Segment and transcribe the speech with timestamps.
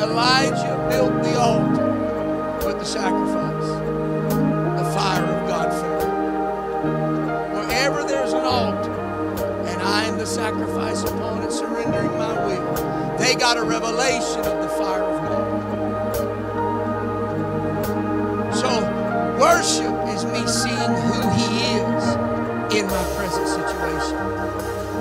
[0.00, 1.86] Elijah built the altar
[2.64, 3.68] with the sacrifice,
[4.78, 6.10] the fire of God fell.
[7.54, 8.94] Wherever there's an altar,
[9.66, 14.62] and I am the sacrifice upon it, surrendering my will, they got a revelation of
[14.62, 15.50] the fire of God.
[18.54, 18.70] So,
[19.38, 21.44] worship is me seeing who He
[21.76, 22.04] is
[22.74, 24.16] in my present situation.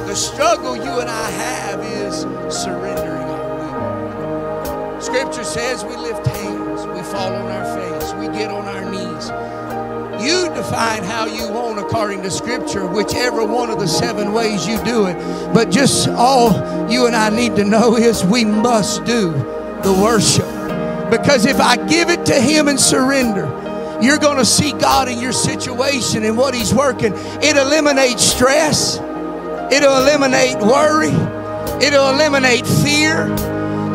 [0.08, 3.09] The struggle you and I have is will.
[5.10, 9.32] Scripture says we lift hands, we fall on our face, we get on our knees.
[10.24, 14.78] You define how you want according to Scripture, whichever one of the seven ways you
[14.84, 15.16] do it.
[15.52, 16.52] But just all
[16.92, 19.32] you and I need to know is we must do
[19.82, 20.46] the worship.
[21.10, 23.48] Because if I give it to Him and surrender,
[24.04, 27.14] you're going to see God in your situation and what He's working.
[27.42, 28.98] It eliminates stress,
[29.72, 31.10] it'll eliminate worry,
[31.84, 33.26] it'll eliminate fear,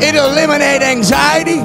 [0.02, 1.60] it'll eliminate anxiety.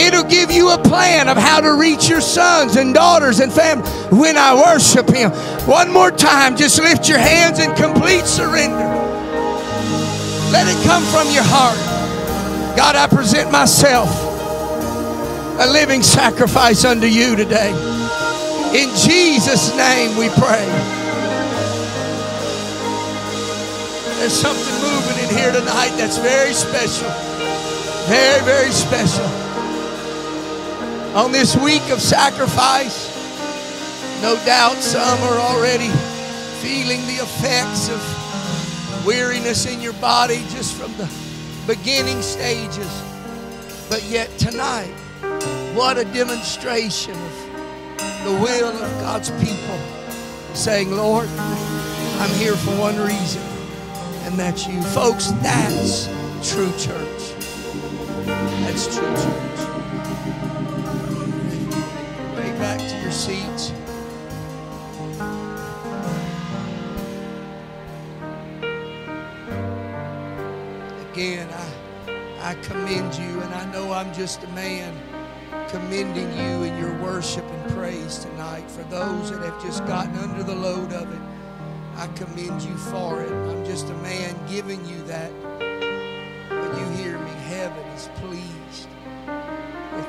[0.00, 3.88] It'll give you a plan of how to reach your sons and daughters and family
[4.10, 5.30] when I worship Him.
[5.66, 8.76] One more time, just lift your hands in complete surrender.
[10.50, 11.78] Let it come from your heart.
[12.76, 14.08] God, I present myself
[15.60, 17.70] a living sacrifice unto you today.
[18.74, 20.66] In Jesus' name we pray.
[24.18, 27.33] There's something moving in here tonight that's very special.
[28.06, 29.24] Very, very special.
[31.16, 33.08] On this week of sacrifice,
[34.20, 35.88] no doubt some are already
[36.60, 41.10] feeling the effects of weariness in your body just from the
[41.66, 43.02] beginning stages.
[43.88, 44.92] But yet tonight,
[45.74, 49.78] what a demonstration of the will of God's people
[50.52, 53.42] saying, Lord, I'm here for one reason,
[54.24, 54.82] and that's you.
[54.82, 56.06] Folks, that's
[56.42, 57.43] true church.
[58.26, 59.68] That's true church.
[62.58, 63.72] Back to your seats.
[71.12, 74.96] Again, I, I commend you, and I know I'm just a man
[75.68, 78.70] commending you in your worship and praise tonight.
[78.70, 81.20] For those that have just gotten under the load of it,
[81.96, 83.30] I commend you for it.
[83.30, 85.30] I'm just a man giving you that.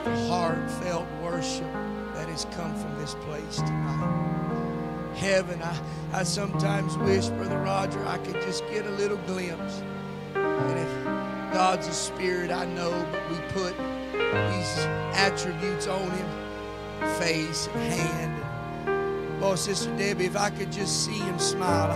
[0.06, 1.74] The heartfelt worship
[2.14, 5.12] that has come from this place tonight.
[5.16, 5.80] Heaven, I,
[6.14, 9.82] I sometimes wish, Brother Roger, I could just get a little glimpse.
[10.36, 11.04] And if
[11.54, 13.76] God's a spirit, I know, but we put
[14.14, 14.78] these
[15.16, 16.28] attributes on him
[17.18, 19.44] face and hand.
[19.44, 21.92] Oh, Sister Debbie, if I could just see him smile,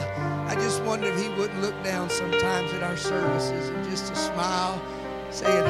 [0.47, 4.15] I, just wonder if he wouldn't look down sometimes at our services and just a
[4.15, 4.81] smile,
[5.29, 5.63] saying,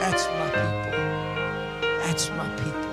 [0.00, 0.83] That's my people.
[2.14, 2.92] That's my people.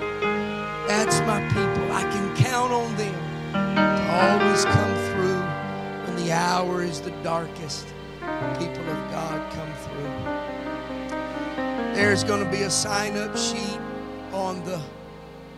[0.88, 1.92] That's my people.
[1.92, 3.14] I can count on them
[3.52, 5.40] to always come through
[6.04, 7.86] when the hour is the darkest.
[8.58, 10.10] People of God come through.
[11.94, 13.78] There's going to be a sign up sheet
[14.32, 14.82] on the,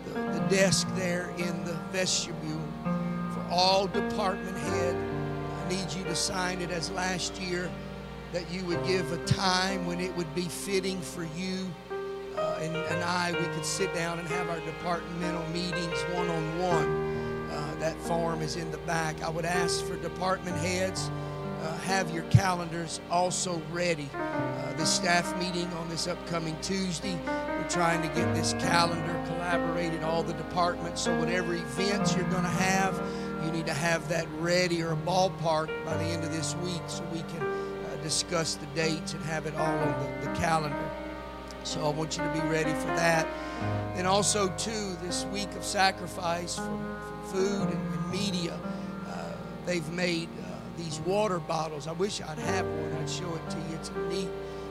[0.08, 4.94] the, the desk there in the vestibule for all department head.
[4.94, 7.70] I need you to sign it as last year
[8.34, 11.67] that you would give a time when it would be fitting for you
[12.36, 16.58] uh, and, and I, we could sit down and have our departmental meetings one on
[16.58, 17.04] one.
[17.84, 19.22] That form is in the back.
[19.22, 21.10] I would ask for department heads.
[21.60, 24.08] Uh, have your calendars also ready.
[24.14, 30.02] Uh, the staff meeting on this upcoming Tuesday, we're trying to get this calendar collaborated,
[30.02, 31.02] all the departments.
[31.02, 32.98] So, whatever events you're going to have,
[33.44, 36.81] you need to have that ready or a ballpark by the end of this week
[36.86, 40.90] so we can uh, discuss the dates and have it all on the, the calendar.
[41.64, 43.26] So I want you to be ready for that.
[43.94, 48.58] And also, too, this week of sacrifice from, from food and, and media,
[49.08, 49.32] uh,
[49.64, 51.87] they've made uh, these water bottles.
[51.87, 52.93] I wish I'd have one.
[53.00, 53.76] I'd show it to you.
[53.76, 54.28] It's a neat,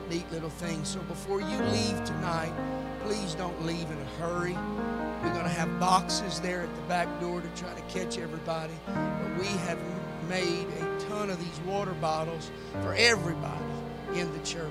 [0.08, 0.84] neat little thing.
[0.84, 2.52] So before you leave tonight,
[3.02, 4.56] please don't leave in a hurry.
[5.22, 8.74] We're going to have boxes there at the back door to try to catch everybody.
[8.86, 9.78] But we have
[10.28, 12.50] made a ton of these water bottles
[12.82, 13.64] for everybody
[14.14, 14.70] in the church.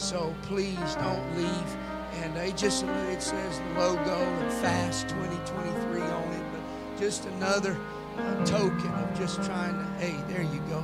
[0.00, 1.76] So please don't leave.
[2.22, 7.76] And they just it says the logo and Fast 2023 on it, but just another
[8.16, 9.84] uh, token of just trying to.
[10.04, 10.82] Hey, there you go.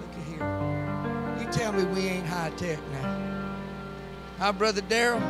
[0.00, 1.40] Look at here.
[1.40, 3.48] You tell me we ain't high tech now.
[4.38, 5.22] Hi, brother Daryl.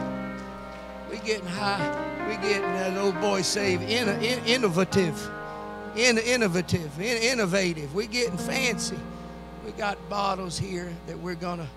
[1.11, 2.26] We getting high.
[2.29, 3.83] We getting that old boy saved.
[3.83, 5.31] In, in, innovative,
[5.97, 7.94] in, innovative, in, innovative.
[7.94, 8.99] We getting fancy.
[9.67, 11.69] We got bottles here that we're gonna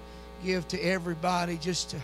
[0.43, 1.97] give to everybody just to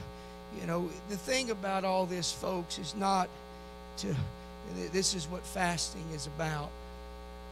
[0.60, 3.30] you know, the thing about all this, folks, is not
[3.98, 4.16] to,
[4.92, 6.70] this is what fasting is about.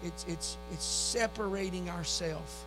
[0.03, 2.63] It's, it's, it's separating ourselves.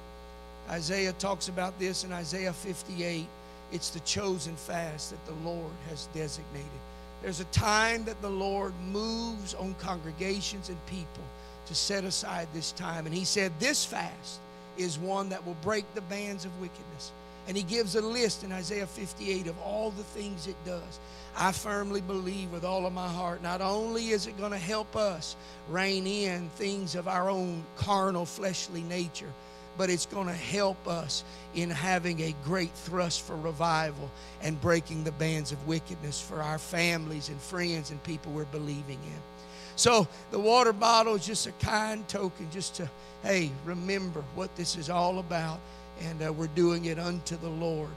[0.68, 3.26] Isaiah talks about this in Isaiah 58.
[3.72, 6.68] It's the chosen fast that the Lord has designated.
[7.22, 11.24] There's a time that the Lord moves on congregations and people
[11.66, 13.06] to set aside this time.
[13.06, 14.40] And He said, This fast
[14.78, 17.12] is one that will break the bands of wickedness.
[17.48, 21.00] And he gives a list in Isaiah 58 of all the things it does.
[21.36, 24.96] I firmly believe with all of my heart, not only is it going to help
[24.96, 25.36] us
[25.68, 29.32] rein in things of our own carnal, fleshly nature,
[29.78, 34.10] but it's going to help us in having a great thrust for revival
[34.42, 38.98] and breaking the bands of wickedness for our families and friends and people we're believing
[39.06, 39.20] in.
[39.76, 42.90] So the water bottle is just a kind token, just to,
[43.22, 45.60] hey, remember what this is all about
[46.00, 47.90] and uh, we're doing it unto the Lord.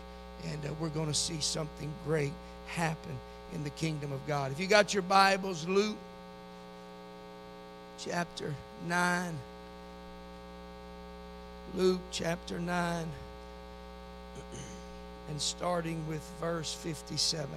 [0.46, 2.34] And uh, we're going to see something great
[2.68, 3.16] happen
[3.54, 4.52] in the kingdom of God.
[4.52, 5.98] If you got your Bibles, Luke
[7.98, 8.54] chapter
[8.88, 9.34] 9.
[11.76, 13.08] Luke chapter 9.
[15.30, 17.50] And starting with verse 57.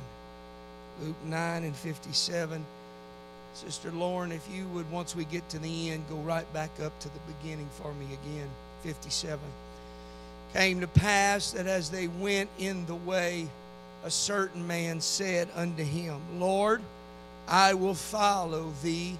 [1.02, 2.64] Luke 9 and 57.
[3.54, 6.96] Sister Lauren, if you would, once we get to the end, go right back up
[7.00, 8.48] to the beginning for me again.
[8.84, 9.40] 57
[10.56, 13.46] came to pass that as they went in the way,
[14.04, 16.80] a certain man said unto him, Lord,
[17.46, 19.18] I will follow thee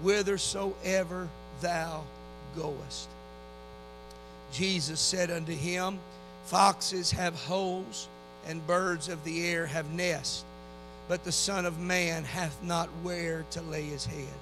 [0.00, 1.28] whithersoever
[1.60, 2.04] thou
[2.56, 3.08] goest.
[4.52, 5.98] Jesus said unto him,
[6.44, 8.06] Foxes have holes,
[8.46, 10.44] and birds of the air have nests,
[11.08, 14.38] but the Son of Man hath not where to lay his head.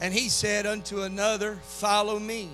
[0.00, 2.48] And he said unto another, Follow me.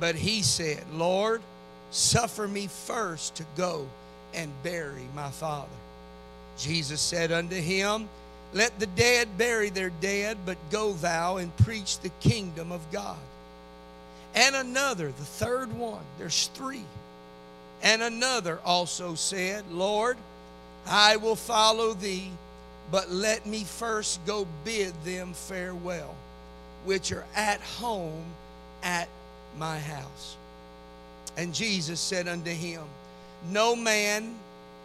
[0.00, 1.42] But he said, Lord,
[1.90, 3.86] suffer me first to go
[4.34, 5.68] and bury my father.
[6.58, 8.08] Jesus said unto him,
[8.52, 13.18] Let the dead bury their dead, but go thou and preach the kingdom of God.
[14.34, 16.84] And another, the third one, there's three.
[17.82, 20.16] And another also said, Lord,
[20.86, 22.30] I will follow thee,
[22.90, 26.14] but let me first go bid them farewell,
[26.84, 28.24] which are at home
[28.82, 29.08] at
[29.58, 30.36] my house.
[31.36, 32.82] And Jesus said unto him,
[33.50, 34.34] No man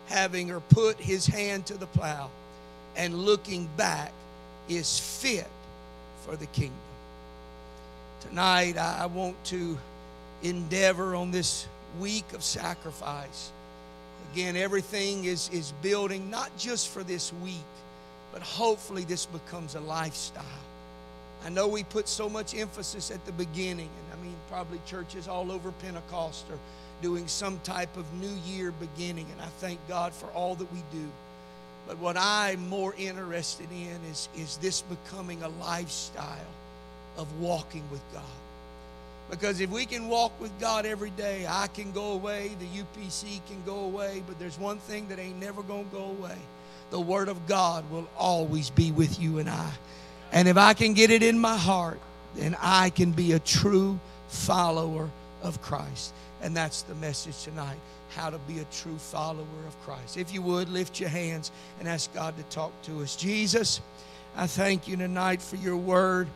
[0.08, 2.30] having or put his hand to the plow
[2.96, 4.12] and looking back
[4.70, 5.48] is fit
[6.26, 6.78] for the kingdom.
[8.22, 9.78] Tonight, I want to
[10.44, 11.68] endeavor on this
[12.00, 13.52] week of sacrifice.
[14.34, 17.56] Again, everything is, is building not just for this week,
[18.32, 20.44] but hopefully this becomes a lifestyle.
[21.46, 25.28] I know we put so much emphasis at the beginning, and I mean, probably churches
[25.28, 26.60] all over Pentecost are
[27.02, 30.78] doing some type of New Year beginning, and I thank God for all that we
[30.92, 31.08] do.
[31.88, 36.54] But what I'm more interested in is, is this becoming a lifestyle
[37.18, 38.22] of walking with God.
[39.32, 43.44] Because if we can walk with God every day, I can go away, the UPC
[43.48, 46.38] can go away, but there's one thing that ain't never going to go away.
[46.92, 49.72] The Word of God will always be with you and I.
[50.32, 52.00] And if I can get it in my heart,
[52.36, 54.00] then I can be a true
[54.34, 55.10] follower
[55.42, 56.14] of Christ.
[56.42, 57.78] And that's the message tonight
[58.16, 60.18] how to be a true follower of Christ.
[60.18, 63.16] If you would, lift your hands and ask God to talk to us.
[63.16, 63.82] Jesus,
[64.36, 66.28] I thank you tonight for your word.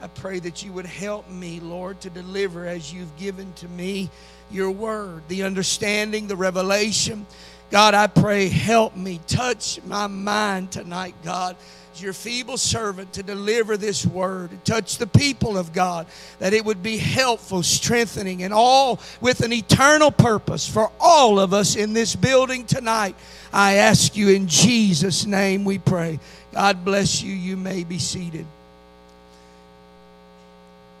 [0.00, 4.10] I pray that you would help me, Lord, to deliver as you've given to me
[4.50, 7.26] your word, the understanding, the revelation.
[7.70, 11.56] God, I pray, help me, touch my mind tonight, God
[12.00, 16.06] your feeble servant to deliver this word and touch the people of God,
[16.38, 21.52] that it would be helpful, strengthening, and all with an eternal purpose for all of
[21.52, 23.14] us in this building tonight.
[23.52, 26.18] I ask you in Jesus' name we pray.
[26.52, 27.32] God bless you.
[27.32, 28.46] You may be seated.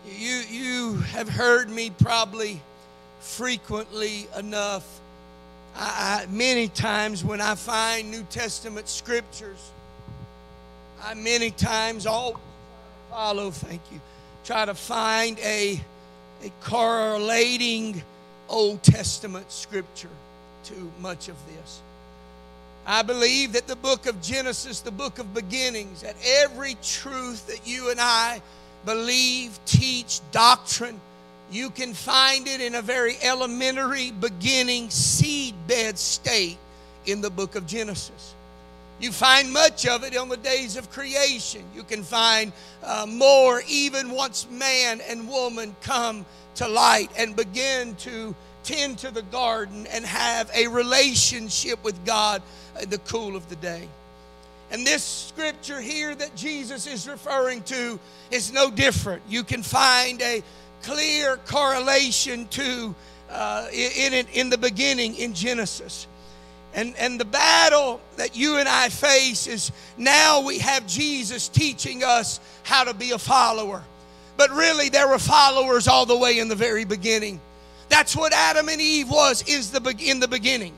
[0.06, 2.60] You, you have heard me probably
[3.20, 4.86] frequently enough.
[5.76, 9.70] I, I, many times when I find New Testament scriptures,
[11.04, 12.40] I many times all
[13.10, 14.00] follow, thank you,
[14.42, 15.78] try to find a,
[16.42, 18.02] a correlating
[18.48, 20.08] Old Testament scripture
[20.64, 21.82] to much of this.
[22.86, 27.66] I believe that the book of Genesis, the book of beginnings, that every truth that
[27.66, 28.40] you and I
[28.86, 30.98] believe, teach, doctrine,
[31.50, 36.56] you can find it in a very elementary beginning seedbed state
[37.04, 38.34] in the book of Genesis.
[39.00, 41.62] You find much of it on the days of creation.
[41.74, 46.24] You can find uh, more even once man and woman come
[46.56, 52.42] to light and begin to tend to the garden and have a relationship with God
[52.80, 53.88] in the cool of the day.
[54.70, 57.98] And this scripture here that Jesus is referring to
[58.30, 59.22] is no different.
[59.28, 60.42] You can find a
[60.82, 62.94] clear correlation to
[63.30, 66.06] uh, in it in the beginning in Genesis.
[66.74, 72.02] And, and the battle that you and I face is now we have Jesus teaching
[72.02, 73.84] us how to be a follower.
[74.36, 77.40] But really, there were followers all the way in the very beginning.
[77.88, 80.74] That's what Adam and Eve was is the in the beginning.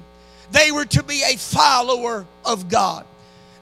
[0.52, 3.06] They were to be a follower of God.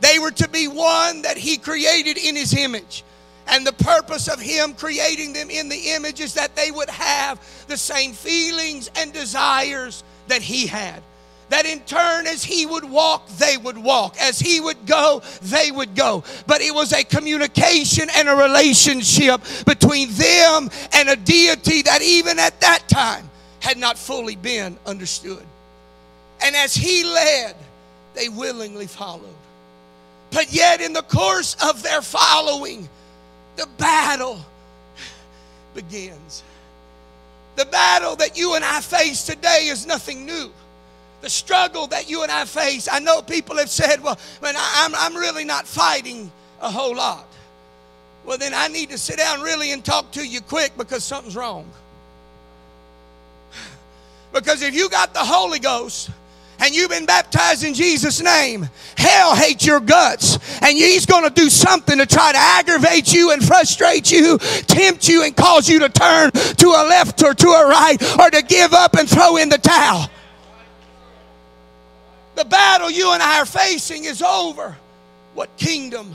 [0.00, 3.04] They were to be one that He created in His image.
[3.46, 7.38] And the purpose of Him creating them in the image is that they would have
[7.68, 11.02] the same feelings and desires that He had.
[11.50, 14.16] That in turn, as He would walk, they would walk.
[14.20, 16.24] As He would go, they would go.
[16.46, 22.38] But it was a communication and a relationship between them and a deity that even
[22.38, 23.28] at that time
[23.60, 25.42] had not fully been understood.
[26.42, 27.54] And as He led,
[28.14, 29.34] they willingly followed.
[30.30, 32.88] But yet, in the course of their following,
[33.56, 34.40] the battle
[35.74, 36.42] begins.
[37.56, 40.50] The battle that you and I face today is nothing new.
[41.24, 44.94] The struggle that you and I face, I know people have said, well, man, I'm,
[44.94, 47.26] I'm really not fighting a whole lot.
[48.26, 51.34] Well, then I need to sit down really and talk to you quick because something's
[51.34, 51.66] wrong.
[54.34, 56.10] Because if you got the Holy Ghost,
[56.58, 60.38] and you've been baptized in Jesus' name, hell hates your guts.
[60.60, 65.08] And he's going to do something to try to aggravate you and frustrate you, tempt
[65.08, 68.42] you, and cause you to turn to a left or to a right or to
[68.42, 70.10] give up and throw in the towel.
[72.34, 74.76] The battle you and I are facing is over.
[75.34, 76.14] What kingdom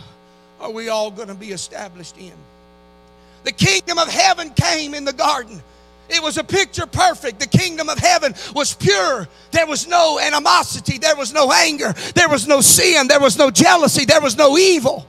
[0.60, 2.34] are we all going to be established in?
[3.44, 5.62] The kingdom of heaven came in the garden.
[6.10, 7.40] It was a picture perfect.
[7.40, 9.28] The kingdom of heaven was pure.
[9.52, 10.98] There was no animosity.
[10.98, 11.94] There was no anger.
[12.16, 13.08] There was no sin.
[13.08, 14.06] There was no jealousy.
[14.06, 15.06] There was no evil.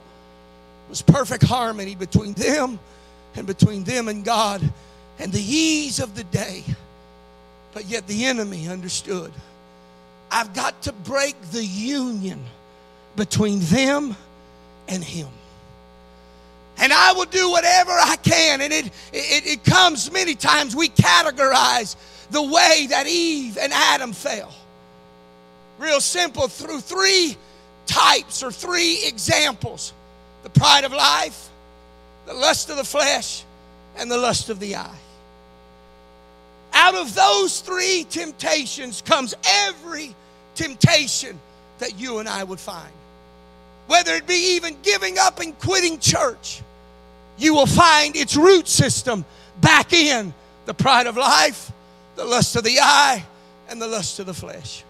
[0.87, 2.79] It was perfect harmony between them
[3.35, 4.61] and between them and God
[5.19, 6.65] and the ease of the day.
[7.73, 9.33] But yet the enemy understood
[10.31, 12.45] I've got to break the union
[13.17, 14.17] between them
[14.89, 15.29] and him
[16.81, 18.63] and I will do whatever I can.
[18.63, 21.95] And it, it, it comes many times we categorize
[22.31, 24.53] the way that Eve and Adam fell.
[25.79, 27.37] Real simple through three
[27.87, 29.93] types or three examples
[30.43, 31.51] the pride of life,
[32.25, 33.45] the lust of the flesh,
[33.97, 34.99] and the lust of the eye.
[36.73, 40.15] Out of those three temptations comes every
[40.61, 41.39] temptation
[41.79, 42.93] that you and I would find.
[43.87, 46.61] Whether it be even giving up and quitting church,
[47.39, 49.25] you will find its root system
[49.61, 50.35] back in
[50.67, 51.73] the pride of life,
[52.17, 53.25] the lust of the eye,
[53.69, 54.85] and the lust of the flesh.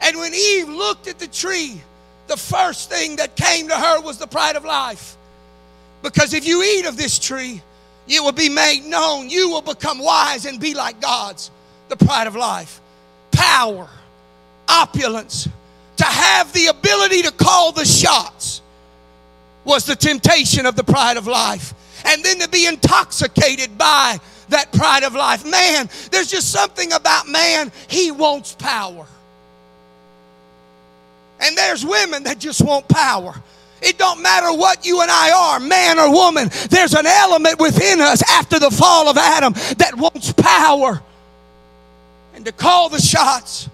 [0.00, 1.80] And when Eve looked at the tree,
[2.28, 5.16] the first thing that came to her was the pride of life.
[6.02, 7.60] Because if you eat of this tree,
[8.06, 9.28] you will be made known.
[9.28, 11.50] You will become wise and be like gods.
[11.88, 12.80] The pride of life,
[13.32, 13.90] power,
[14.70, 15.48] opulence,
[15.96, 18.62] to have the ability to call the shots
[19.64, 21.74] was the temptation of the pride of life.
[22.06, 25.44] And then to be intoxicated by that pride of life.
[25.44, 29.06] Man, there's just something about man, he wants power.
[31.40, 33.34] And there's women that just want power.
[33.82, 36.50] It don't matter what you and I are, man or woman.
[36.68, 41.02] There's an element within us after the fall of Adam that wants power.
[42.34, 43.68] And to call the shots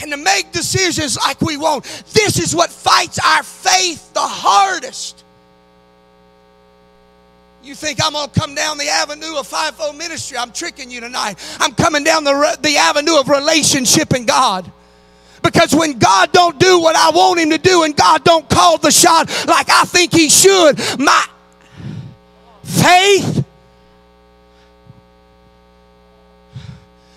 [0.00, 1.84] and to make decisions like we want.
[2.12, 5.24] This is what fights our faith the hardest.
[7.62, 10.38] You think I'm going to come down the avenue of fivefold ministry?
[10.38, 11.36] I'm tricking you tonight.
[11.58, 14.70] I'm coming down the, the avenue of relationship in God.
[15.42, 18.78] Because when God don't do what I want him to do and God don't call
[18.78, 21.26] the shot, like I think he should, my
[22.62, 23.44] faith,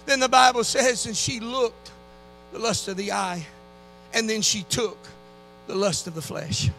[0.10, 1.89] Then the Bible says, and she looked
[2.52, 3.46] the lust of the eye,
[4.14, 4.98] and then she took
[5.68, 6.70] the lust of the flesh.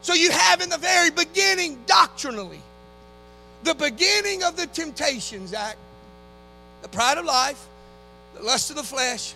[0.00, 2.60] So you have in the very beginning, doctrinally,
[3.64, 5.78] the beginning of the temptations act,
[6.82, 7.66] the pride of life,
[8.34, 9.34] the lust of the flesh,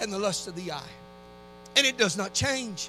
[0.00, 0.92] and the lust of the eye.
[1.76, 2.88] And it does not change.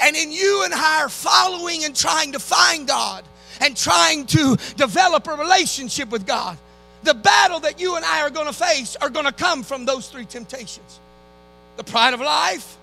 [0.00, 3.24] And in you and I are following and trying to find God
[3.60, 6.56] and trying to develop a relationship with God,
[7.02, 9.84] the battle that you and I are going to face are going to come from
[9.84, 11.00] those three temptations
[11.78, 12.76] the pride of life,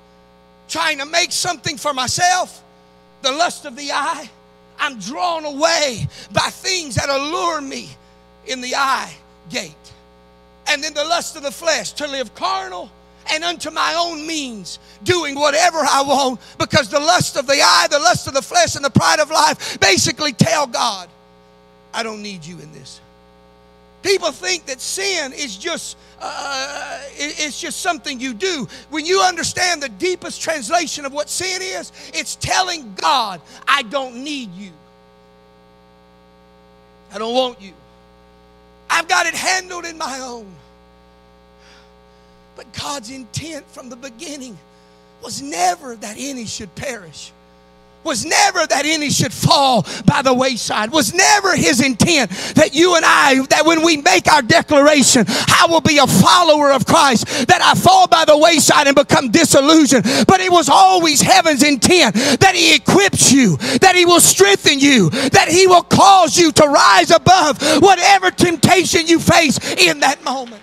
[0.69, 2.63] trying to make something for myself,
[3.21, 4.27] the lust of the eye.
[4.79, 7.89] I'm drawn away by things that allure me
[8.47, 9.13] in the eye
[9.49, 9.73] gate.
[10.67, 12.89] And then the lust of the flesh to live carnal
[13.31, 17.87] and unto my own means, doing whatever I want because the lust of the eye,
[17.89, 21.09] the lust of the flesh, and the pride of life basically tell God,
[21.93, 23.01] I don't need you in this.
[24.05, 28.67] People think that sin is just uh, it's just something you do.
[28.91, 34.23] When you understand the deepest translation of what sin is, it's telling God, I don't
[34.23, 34.69] need you.
[37.11, 37.73] I don't want you.
[38.91, 40.53] I've got it handled in my own.
[42.55, 44.55] But God's intent from the beginning
[45.23, 47.31] was never that any should perish
[48.05, 52.95] was never that any should fall by the wayside, was never his intent that you
[52.95, 57.25] and I, that when we make our declaration, I will be a follower of Christ,
[57.47, 60.05] that I fall by the wayside and become disillusioned.
[60.27, 65.09] But it was always heaven's intent that he equips you, that he will strengthen you,
[65.09, 70.61] that he will cause you to rise above whatever temptation you face in that moment.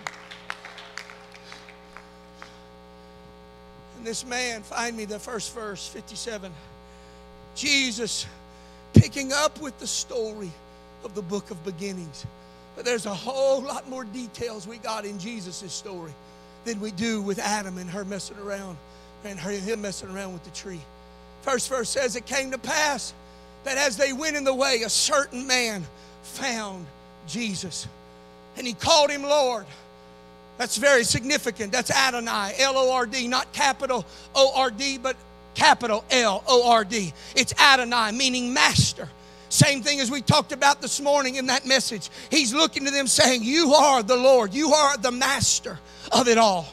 [3.96, 6.52] And this man, find me the first verse, 57.
[7.54, 8.26] Jesus
[8.94, 10.50] picking up with the story
[11.04, 12.26] of the book of beginnings.
[12.76, 16.12] But there's a whole lot more details we got in Jesus' story
[16.64, 18.76] than we do with Adam and her messing around
[19.24, 20.80] and her, him messing around with the tree.
[21.42, 23.12] First verse says, It came to pass
[23.64, 25.84] that as they went in the way, a certain man
[26.22, 26.86] found
[27.26, 27.86] Jesus.
[28.56, 29.66] And he called him Lord.
[30.58, 31.72] That's very significant.
[31.72, 35.16] That's Adonai, L O R D, not capital O R D, but
[35.62, 37.12] capital L O R D.
[37.36, 39.08] It's Adonai, meaning master.
[39.48, 42.10] Same thing as we talked about this morning in that message.
[42.30, 45.78] He's looking to them saying, You are the Lord, you are the master
[46.10, 46.66] of it all.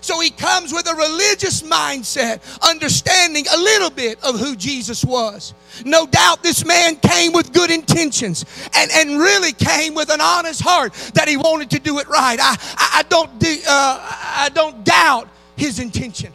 [0.00, 5.52] So he comes with a religious mindset, understanding a little bit of who Jesus was.
[5.84, 10.62] No doubt this man came with good intentions and, and really came with an honest
[10.62, 12.38] heart that he wanted to do it right.
[12.40, 16.32] I, I, I don't, uh, I don't doubt his intention.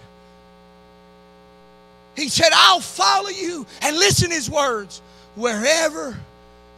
[2.18, 3.66] He said, I'll follow you.
[3.84, 5.02] And listen his words
[5.36, 6.18] wherever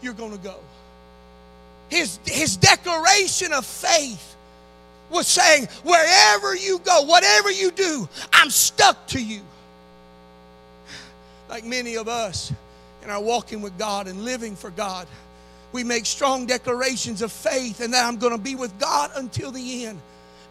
[0.01, 0.57] you're going to go.
[1.89, 4.35] His, his declaration of faith
[5.09, 9.41] was saying, wherever you go, whatever you do, I'm stuck to you.
[11.49, 12.53] Like many of us
[13.01, 15.07] in our walking with God and living for God,
[15.71, 19.51] we make strong declarations of faith and that I'm going to be with God until
[19.51, 19.99] the end.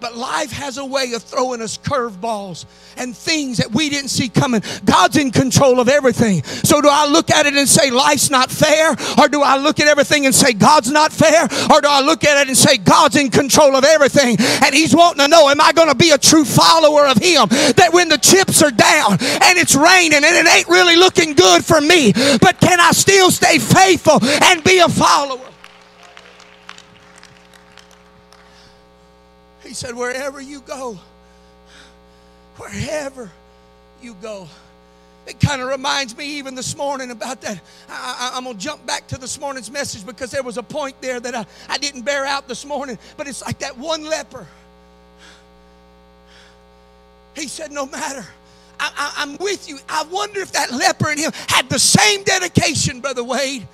[0.01, 4.29] But life has a way of throwing us curveballs and things that we didn't see
[4.29, 4.63] coming.
[4.85, 6.45] God's in control of everything.
[6.45, 8.91] So do I look at it and say life's not fair?
[9.19, 11.43] Or do I look at everything and say God's not fair?
[11.43, 14.37] Or do I look at it and say God's in control of everything?
[14.65, 17.49] And He's wanting to know, am I going to be a true follower of Him?
[17.49, 21.65] That when the chips are down and it's raining and it ain't really looking good
[21.65, 25.41] for me, but can I still stay faithful and be a follower?
[29.69, 30.99] He said, Wherever you go,
[32.57, 33.31] wherever
[34.01, 34.49] you go.
[35.27, 37.61] It kind of reminds me even this morning about that.
[37.87, 40.99] I, am going to jump back to this morning's message because there was a point
[41.03, 42.99] there that I, I didn't bear out this morning.
[43.19, 44.47] But it's like that one leper.
[47.37, 48.27] He said, No matter.
[48.81, 49.81] I, am with you.
[49.87, 53.69] I wonder if that leper in him had the same dedication, Brother Wade,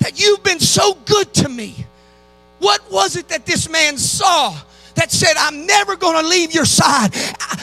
[0.00, 1.86] that you've been so good to me.
[2.60, 4.56] What was it that this man saw
[4.94, 7.12] that said, I'm never going to leave your side.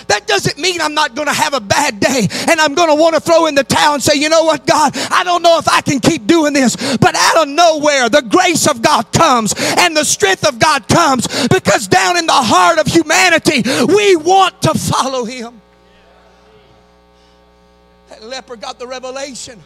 [0.07, 2.95] That doesn't mean I'm not going to have a bad day and I'm going to
[2.95, 5.59] want to throw in the towel and say, you know what, God, I don't know
[5.59, 6.75] if I can keep doing this.
[6.97, 11.27] But out of nowhere, the grace of God comes and the strength of God comes
[11.47, 15.61] because down in the heart of humanity, we want to follow Him.
[18.09, 19.61] That leper got the revelation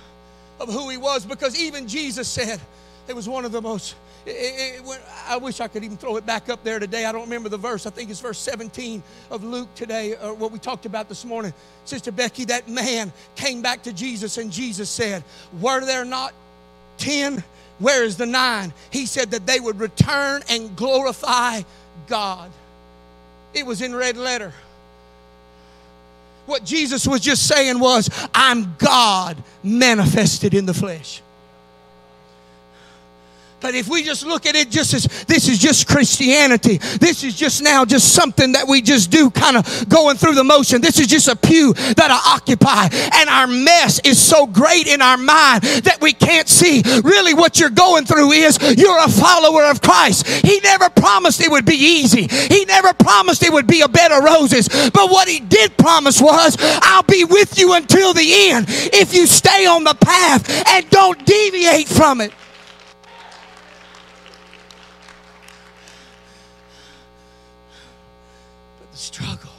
[0.60, 2.60] of who he was because even Jesus said
[3.08, 6.26] it was one of the most it, it, I wish I could even throw it
[6.26, 7.06] back up there today.
[7.06, 7.86] I don't remember the verse.
[7.86, 11.54] I think it's verse 17 of Luke today, or what we talked about this morning.
[11.86, 15.24] Sister Becky, that man came back to Jesus, and Jesus said,
[15.60, 16.34] Were there not
[16.98, 17.44] 10?
[17.80, 18.74] Where is the nine?
[18.92, 21.62] He said that they would return and glorify
[22.08, 22.52] God.
[23.54, 24.54] It was in red letter.
[26.46, 31.22] What Jesus was just saying was, I'm God manifested in the flesh.
[33.62, 37.36] But if we just look at it just as this is just Christianity, this is
[37.36, 40.82] just now just something that we just do kind of going through the motion.
[40.82, 42.90] This is just a pew that I occupy.
[43.14, 47.60] And our mess is so great in our mind that we can't see really what
[47.60, 50.28] you're going through is you're a follower of Christ.
[50.28, 54.12] He never promised it would be easy, He never promised it would be a bed
[54.12, 54.70] of roses.
[54.70, 59.28] But what He did promise was, I'll be with you until the end if you
[59.28, 62.34] stay on the path and don't deviate from it.
[69.02, 69.52] Struggle,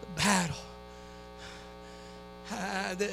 [0.00, 0.56] the battle.
[2.52, 3.10] Uh, the,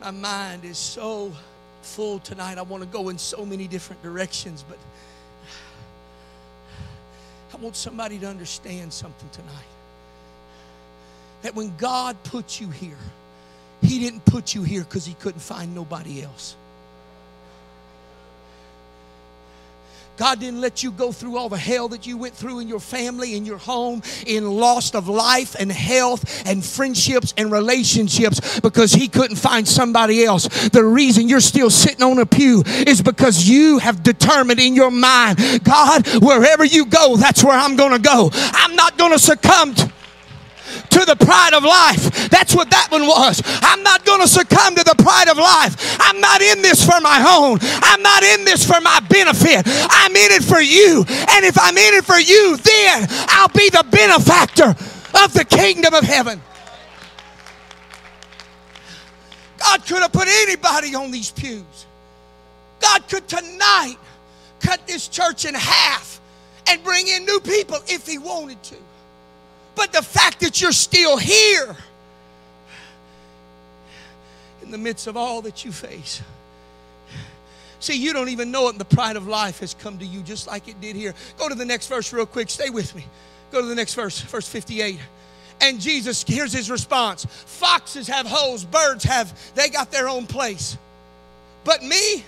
[0.00, 1.32] my mind is so
[1.82, 2.58] full tonight.
[2.58, 4.78] I want to go in so many different directions, but
[7.54, 9.52] I want somebody to understand something tonight.
[11.42, 12.98] That when God put you here,
[13.80, 16.56] He didn't put you here because He couldn't find nobody else.
[20.16, 22.80] God didn't let you go through all the hell that you went through in your
[22.80, 28.92] family, in your home, in loss of life and health and friendships and relationships because
[28.92, 30.48] He couldn't find somebody else.
[30.68, 34.90] The reason you're still sitting on a pew is because you have determined in your
[34.90, 38.30] mind, God, wherever you go, that's where I'm going to go.
[38.32, 39.92] I'm not going to succumb to
[41.06, 42.28] the pride of life.
[42.28, 43.42] That's what that one was.
[43.62, 45.96] I'm not going to succumb to the pride of life.
[46.00, 47.58] I'm not in this for my own.
[47.62, 49.62] I'm not in this for my benefit.
[49.66, 51.04] I'm in it for you.
[51.08, 54.70] And if I'm in it for you, then I'll be the benefactor
[55.24, 56.42] of the kingdom of heaven.
[59.58, 61.86] God could have put anybody on these pews.
[62.80, 63.96] God could tonight
[64.60, 66.20] cut this church in half
[66.68, 68.76] and bring in new people if He wanted to.
[69.76, 71.76] But the fact that you're still here
[74.62, 76.22] in the midst of all that you face.
[77.78, 80.22] See, you don't even know it, and the pride of life has come to you
[80.22, 81.14] just like it did here.
[81.38, 82.50] Go to the next verse, real quick.
[82.50, 83.04] Stay with me.
[83.52, 84.98] Go to the next verse, verse 58.
[85.60, 90.76] And Jesus, here's his response Foxes have holes, birds have, they got their own place.
[91.64, 92.24] But me,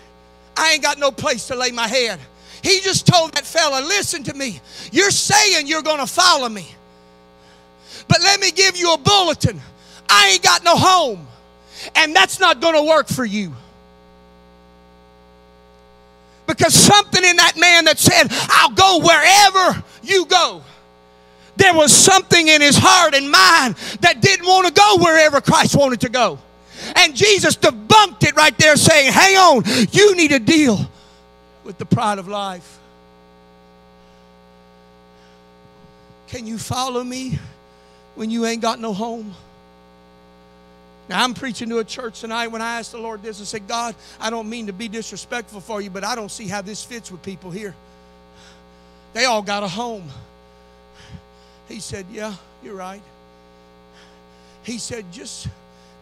[0.56, 2.20] I ain't got no place to lay my head.
[2.62, 4.60] He just told that fella, Listen to me.
[4.92, 6.74] You're saying you're going to follow me.
[8.08, 9.60] But let me give you a bulletin.
[10.08, 11.26] I ain't got no home.
[11.94, 13.52] And that's not going to work for you.
[16.46, 20.62] Because something in that man that said, I'll go wherever you go.
[21.56, 25.76] There was something in his heart and mind that didn't want to go wherever Christ
[25.76, 26.38] wanted to go.
[26.96, 30.78] And Jesus debunked it right there, saying, Hang on, you need to deal
[31.64, 32.78] with the pride of life.
[36.28, 37.38] Can you follow me?
[38.18, 39.32] When you ain't got no home?
[41.08, 43.38] Now, I'm preaching to a church tonight when I asked the Lord this.
[43.38, 46.48] and said, God, I don't mean to be disrespectful for you, but I don't see
[46.48, 47.76] how this fits with people here.
[49.14, 50.08] They all got a home.
[51.68, 53.02] He said, Yeah, you're right.
[54.64, 55.46] He said, Just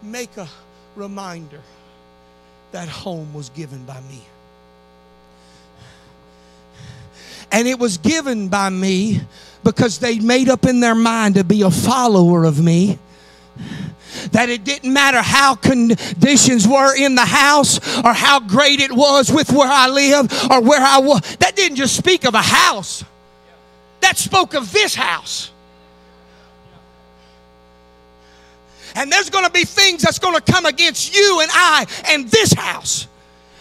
[0.03, 0.49] make a
[0.97, 1.61] reminder
[2.73, 4.23] that home was given by me.
[7.51, 9.21] And it was given by me
[9.65, 12.99] because they made up in their mind to be a follower of me
[14.33, 19.31] that it didn't matter how conditions were in the house or how great it was
[19.31, 21.37] with where I live or where I was.
[21.37, 23.05] That didn't just speak of a house,
[24.01, 25.51] that spoke of this house.
[28.95, 32.29] And there's going to be things that's going to come against you and I and
[32.29, 33.07] this house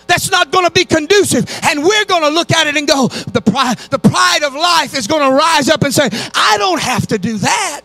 [0.08, 1.46] that's not going to be conducive.
[1.64, 4.98] And we're going to look at it and go, the pride, the pride of life
[4.98, 7.82] is going to rise up and say, I don't have to do that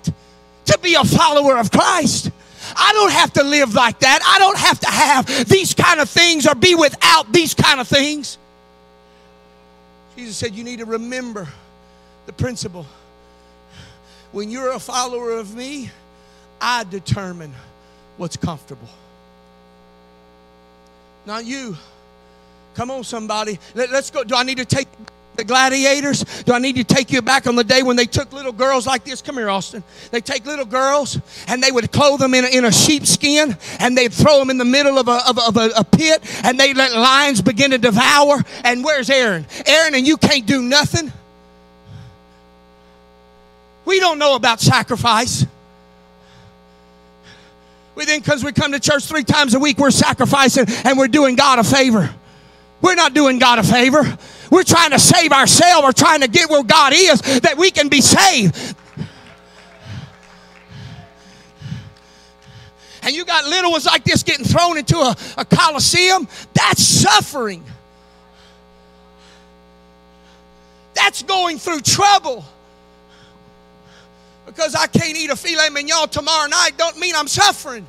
[0.66, 2.30] to be a follower of Christ.
[2.76, 4.20] I don't have to live like that.
[4.24, 7.88] I don't have to have these kind of things or be without these kind of
[7.88, 8.38] things.
[10.16, 11.48] Jesus said, You need to remember
[12.26, 12.87] the principle.
[14.33, 15.90] When you're a follower of me,
[16.61, 17.52] I determine
[18.16, 18.88] what's comfortable.
[21.26, 21.76] Not you.
[22.74, 23.59] Come on, somebody.
[23.74, 24.24] Let, us go.
[24.24, 24.88] Do I need to take
[25.37, 26.22] the gladiators?
[26.44, 28.87] Do I need to take you back on the day when they took little girls
[28.87, 29.22] like this?
[29.22, 29.83] Come here, Austin.
[30.11, 33.96] They take little girls and they would clothe them in a, in a sheepskin and
[33.96, 36.59] they'd throw them in the middle of, a, of, a, of a, a pit and
[36.59, 38.42] they let lions begin to devour.
[38.64, 39.46] And where's Aaron?
[39.66, 41.12] Aaron, and you can't do nothing.
[43.85, 45.46] We don't know about sacrifice.
[47.94, 51.09] We think because we come to church three times a week, we're sacrificing and we're
[51.09, 52.14] doing God a favor.
[52.80, 54.02] We're not doing God a favor.
[54.50, 57.88] we're trying to save ourselves or trying to get where God is that we can
[57.88, 58.76] be saved.
[63.02, 66.28] And you got little ones like this getting thrown into a, a coliseum.
[66.52, 67.64] That's suffering.
[70.94, 72.44] That's going through trouble.
[74.44, 77.86] Because I can't eat a filet mignon tomorrow night don't mean I'm suffering.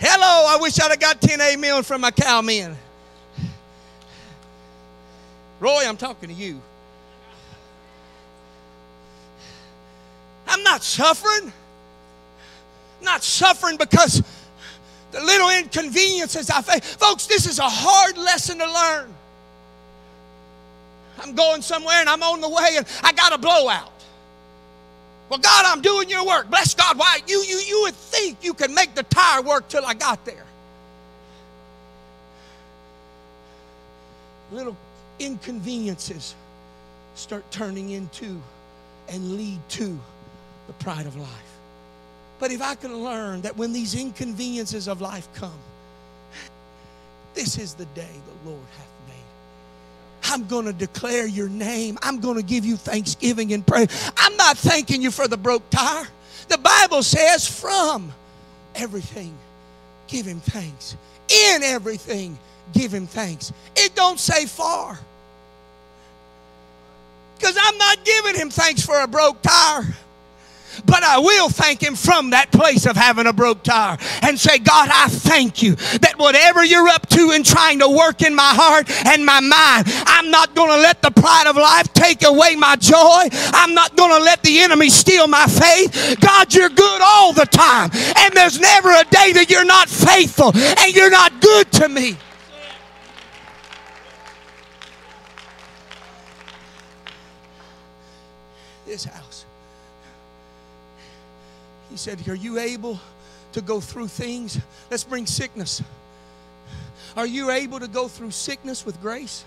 [0.00, 2.76] Hello, I wish I'd have got 10 amen from my cowmen.
[5.60, 6.60] Roy, I'm talking to you.
[10.46, 11.52] I'm not suffering.
[13.02, 14.22] Not suffering because
[15.12, 16.94] the little inconveniences I face.
[16.94, 19.14] Folks, this is a hard lesson to learn.
[21.20, 23.92] I'm going somewhere and I'm on the way and I got a blowout.
[25.28, 26.48] Well, God, I'm doing your work.
[26.48, 26.98] Bless God.
[26.98, 27.18] Why?
[27.26, 30.44] You, you, you would think you could make the tire work till I got there.
[34.50, 34.76] Little
[35.18, 36.34] inconveniences
[37.14, 38.40] start turning into
[39.08, 39.98] and lead to
[40.66, 41.28] the pride of life.
[42.38, 45.58] But if I can learn that when these inconveniences of life come,
[47.34, 48.08] this is the day
[48.44, 50.32] the Lord hath made.
[50.32, 51.98] I'm going to declare your name.
[52.02, 54.10] I'm going to give you thanksgiving and praise.
[54.16, 56.06] I'm not thanking you for the broke tire.
[56.48, 58.12] The Bible says, from
[58.74, 59.36] everything,
[60.06, 60.96] give him thanks.
[61.28, 62.38] In everything,
[62.72, 63.52] give him thanks.
[63.76, 64.98] It don't say far.
[67.68, 69.84] I'm not giving him thanks for a broke tire.
[70.86, 74.58] But I will thank Him from that place of having a broke tire and say,
[74.58, 78.52] God, I thank you that whatever you're up to and trying to work in my
[78.54, 82.54] heart and my mind, I'm not going to let the pride of life take away
[82.54, 83.28] my joy.
[83.52, 86.16] I'm not going to let the enemy steal my faith.
[86.20, 87.90] God, you're good all the time.
[88.16, 92.16] And there's never a day that you're not faithful and you're not good to me.
[98.88, 99.44] This house
[101.90, 102.98] he said, Are you able
[103.52, 104.58] to go through things?
[104.90, 105.82] Let's bring sickness.
[107.16, 109.44] Are you able to go through sickness with grace?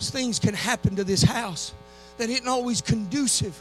[0.00, 1.72] Things can happen to this house
[2.18, 3.58] that isn't always conducive.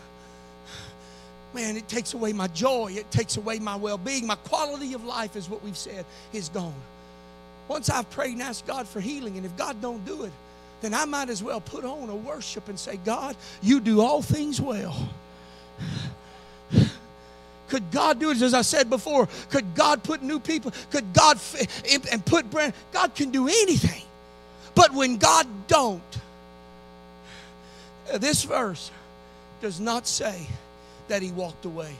[1.53, 2.93] Man, it takes away my joy.
[2.95, 4.27] It takes away my well being.
[4.27, 6.73] My quality of life, is what we've said, is gone.
[7.67, 10.31] Once I've prayed and asked God for healing, and if God don't do it,
[10.85, 14.21] then I might as well put on a worship and say, God, you do all
[14.21, 15.09] things well.
[17.69, 19.27] Could God do it as I said before?
[19.49, 20.71] Could God put new people?
[20.91, 21.39] Could God
[22.11, 22.73] and put brand?
[22.93, 24.03] God can do anything.
[24.75, 26.01] But when God don't,
[28.13, 28.91] uh, this verse
[29.61, 30.45] does not say
[31.07, 31.95] that he walked away.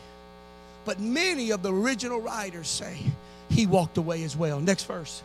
[0.86, 3.00] But many of the original writers say
[3.50, 4.60] he walked away as well.
[4.60, 5.24] Next verse.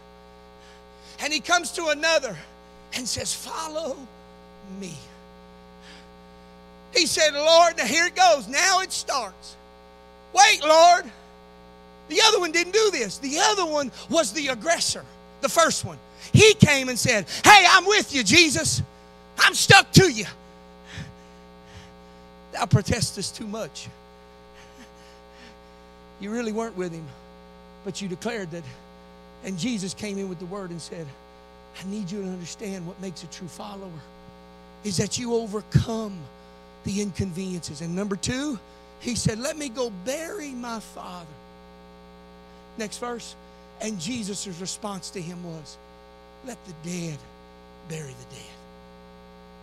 [1.19, 2.39] And he comes to another
[2.95, 3.97] and says, Follow
[4.81, 4.95] me.
[6.95, 8.49] He said, Lord, now here it goes.
[8.49, 9.57] Now it starts.
[10.33, 11.05] Wait, Lord.
[12.09, 13.19] The other one didn't do this.
[13.19, 15.05] The other one was the aggressor,
[15.43, 15.99] the first one.
[16.33, 18.83] He came and said, Hey, I'm with you, Jesus.
[19.39, 20.27] I'm stuck to you.
[22.53, 23.89] Thou protestest too much.
[26.21, 27.07] You really weren't with him,
[27.85, 28.65] but you declared that.
[29.45, 31.07] And Jesus came in with the word and said,
[31.79, 33.89] I need you to understand what makes a true follower
[34.85, 36.17] is that you overcome
[36.85, 37.81] the inconveniences.
[37.81, 38.59] And number two,
[39.01, 41.27] he said, Let me go bury my father.
[42.79, 43.35] Next verse.
[43.81, 45.79] And Jesus' response to him was,
[46.47, 47.19] Let the dead
[47.89, 48.45] bury the dead.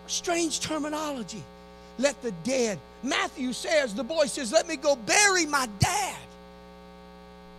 [0.08, 1.44] Strange terminology.
[2.00, 2.80] Let the dead.
[3.04, 6.18] Matthew says, the boy says, Let me go bury my dad.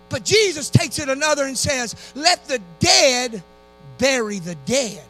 [0.09, 3.43] But Jesus takes it another and says, Let the dead
[3.99, 5.03] bury the dead.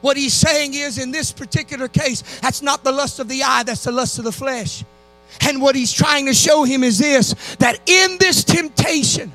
[0.00, 3.62] What he's saying is, in this particular case, that's not the lust of the eye,
[3.64, 4.84] that's the lust of the flesh.
[5.42, 9.30] And what he's trying to show him is this that in this temptation,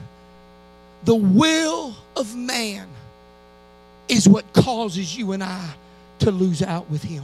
[1.03, 2.87] the will of man
[4.07, 5.73] is what causes you and I
[6.19, 7.23] to lose out with him.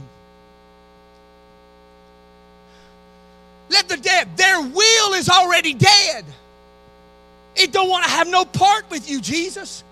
[3.70, 6.24] Let the dead, their will is already dead.
[7.56, 9.82] It don't want to have no part with you, Jesus.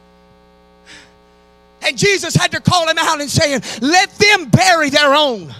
[1.82, 5.54] And Jesus had to call him out and saying, let them bury their own.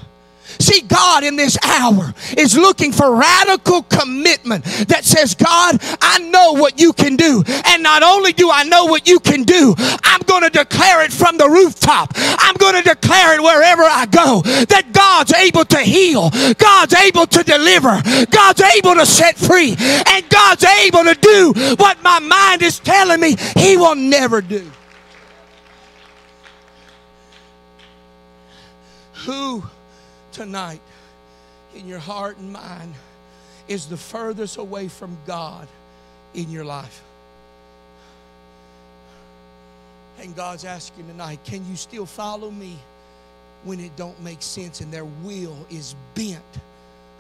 [0.58, 6.52] See, God in this hour is looking for radical commitment that says, God, I know
[6.52, 7.42] what you can do.
[7.64, 11.12] And not only do I know what you can do, I'm going to declare it
[11.12, 12.12] from the rooftop.
[12.16, 17.26] I'm going to declare it wherever I go that God's able to heal, God's able
[17.26, 22.62] to deliver, God's able to set free, and God's able to do what my mind
[22.62, 24.70] is telling me He will never do.
[29.26, 29.62] Who
[30.32, 30.80] tonight
[31.74, 32.94] in your heart and mind
[33.68, 35.68] is the furthest away from God
[36.34, 37.02] in your life?
[40.20, 42.76] And God's asking tonight, can you still follow me
[43.64, 46.42] when it don't make sense and their will is bent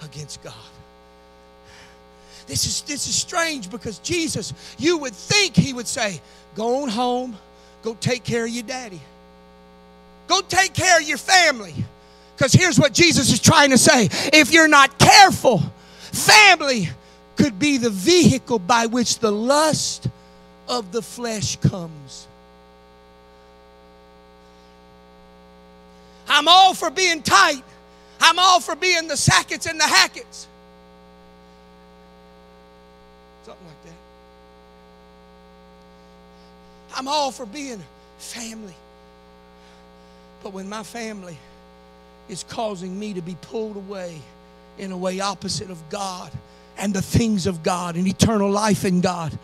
[0.02, 0.54] against God?
[2.46, 6.20] This is this is strange because Jesus, you would think he would say,
[6.56, 7.36] "Go on home,
[7.82, 9.00] go take care of your daddy.
[10.30, 11.74] Go take care of your family."
[12.36, 14.08] Because here's what Jesus is trying to say.
[14.32, 15.60] If you're not careful,
[16.12, 16.88] family
[17.36, 20.06] could be the vehicle by which the lust
[20.68, 22.28] of the flesh comes.
[26.28, 27.64] I'm all for being tight.
[28.20, 30.46] I'm all for being the Sackets and the Hackets.
[33.44, 33.92] Something like that.
[36.96, 37.82] I'm all for being
[38.18, 38.76] family.
[40.42, 41.36] But when my family
[42.28, 44.20] is causing me to be pulled away
[44.78, 46.32] in a way opposite of God
[46.78, 49.36] and the things of God and eternal life in God,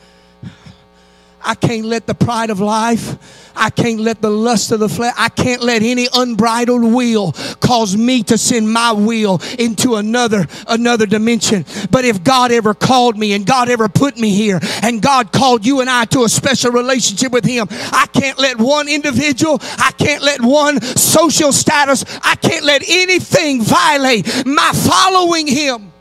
[1.46, 5.14] I can't let the pride of life, I can't let the lust of the flesh,
[5.16, 11.06] I can't let any unbridled will cause me to send my will into another another
[11.06, 11.64] dimension.
[11.90, 15.64] But if God ever called me and God ever put me here and God called
[15.64, 19.92] you and I to a special relationship with him, I can't let one individual, I
[19.96, 25.92] can't let one social status, I can't let anything violate my following him.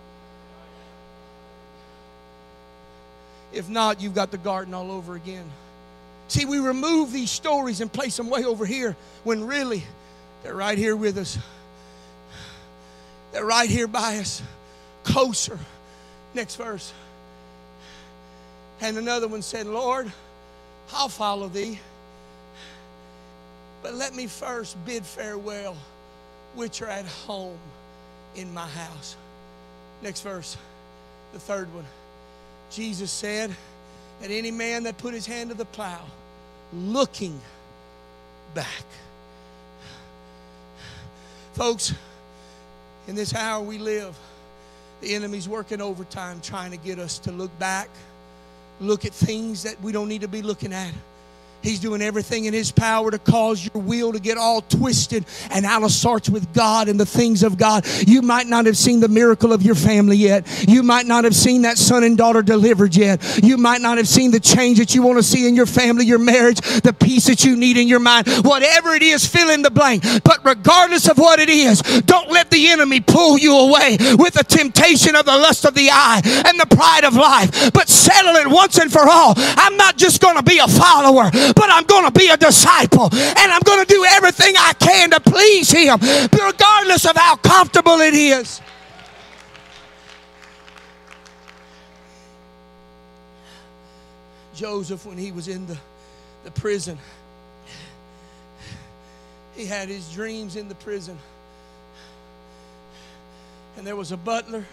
[3.56, 5.50] If not, you've got the garden all over again.
[6.28, 9.84] See, we remove these stories and place them way over here when really
[10.44, 11.38] they're right here with us.
[13.32, 14.41] They're right here by us,
[15.04, 15.58] closer.
[16.34, 16.91] Next verse.
[18.82, 20.12] And another one said, Lord,
[20.91, 21.80] I'll follow thee.
[23.82, 25.78] But let me first bid farewell,
[26.56, 27.58] which are at home
[28.36, 29.15] in my house.
[30.02, 30.58] Next verse,
[31.32, 31.86] the third one.
[32.71, 33.56] Jesus said
[34.21, 36.01] that any man that put his hand to the plow,
[36.73, 37.39] looking
[38.54, 38.84] back.
[41.54, 41.93] Folks,
[43.08, 44.17] in this hour we live,
[45.01, 47.89] the enemy's working overtime trying to get us to look back,
[48.80, 50.93] look at things that we don't need to be looking at.
[51.65, 55.65] He's doing everything in His power to cause your will to get all twisted and
[55.65, 57.86] out of sorts with God and the things of God.
[58.08, 60.45] You might not have seen the miracle of your family yet.
[60.67, 63.43] You might not have seen that son and daughter delivered yet.
[63.43, 66.06] You might not have seen the change that you want to see in your family,
[66.06, 68.28] your marriage, the peace that you need in your mind.
[68.43, 70.04] Whatever it is, fill in the blank.
[70.23, 74.45] But regardless of what it is, don't let the enemy pull you away with the
[74.47, 77.73] temptation of the lust of the eye and the pride of life.
[77.73, 79.34] But settle it once and for all.
[79.38, 83.10] I'm not just going to be a follower but I'm going to be a disciple
[83.13, 86.00] and I'm going to do everything I can to please Him,
[86.32, 88.62] regardless of how comfortable it is.
[94.56, 95.77] Joseph, when he was in the,
[96.46, 96.98] the prison,
[99.56, 101.17] he had his dreams in the prison.
[103.77, 104.65] And there was a butler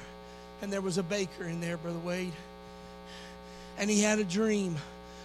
[0.60, 2.32] and there was a baker in there, Brother Wade.
[3.76, 4.76] And he had a dream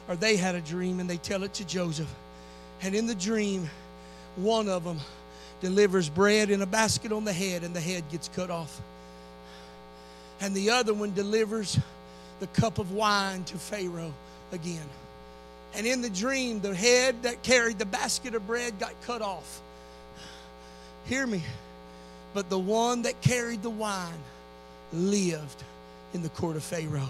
[0.08, 2.14] or they had a dream and they tell it to Joseph.
[2.82, 3.70] And in the dream,
[4.36, 5.00] one of them
[5.62, 8.80] delivers bread in a basket on the head and the head gets cut off.
[10.40, 11.80] And the other one delivers
[12.40, 14.14] the cup of wine to Pharaoh
[14.52, 14.88] again.
[15.74, 19.62] And in the dream, the head that carried the basket of bread got cut off.
[21.06, 21.44] Hear me.
[22.34, 24.20] But the one that carried the wine
[24.94, 25.64] lived
[26.14, 27.10] in the court of Pharaoh.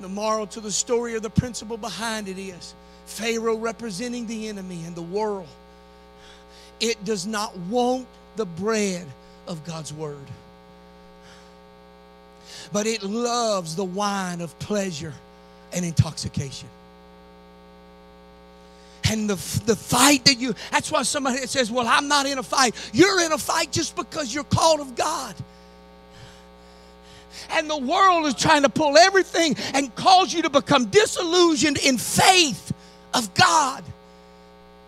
[0.00, 2.74] The moral to the story or the principle behind it is
[3.06, 5.48] Pharaoh representing the enemy and the world.
[6.80, 9.06] It does not want the bread
[9.48, 10.16] of God's word,
[12.72, 15.14] but it loves the wine of pleasure
[15.72, 16.68] and intoxication.
[19.10, 22.42] And the, the fight that you, that's why somebody says, Well, I'm not in a
[22.42, 22.74] fight.
[22.92, 25.34] You're in a fight just because you're called of God
[27.50, 31.98] and the world is trying to pull everything and cause you to become disillusioned in
[31.98, 32.72] faith
[33.14, 33.84] of God.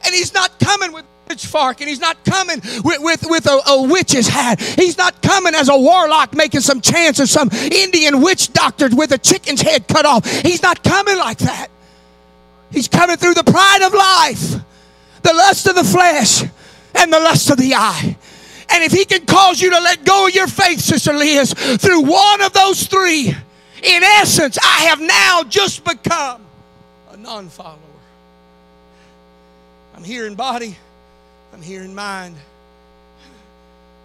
[0.05, 3.82] And He's not coming with pitchfork and he's not coming with, with, with a, a,
[3.88, 4.61] witch's hat.
[4.61, 9.12] He's not coming as a warlock making some chance of some Indian witch doctor with
[9.12, 10.26] a chicken's head cut off.
[10.43, 11.68] He's not coming like that.
[12.72, 14.64] He's coming through the pride of life,
[15.22, 16.43] the lust of the flesh,
[16.97, 18.16] and the lust of the eye.
[18.72, 22.02] And if He can cause you to let go of your faith, Sister Liz, through
[22.02, 26.44] one of those three, in essence, I have now just become
[27.10, 27.78] a non follower.
[29.94, 30.76] I'm here in body,
[31.52, 32.36] I'm here in mind,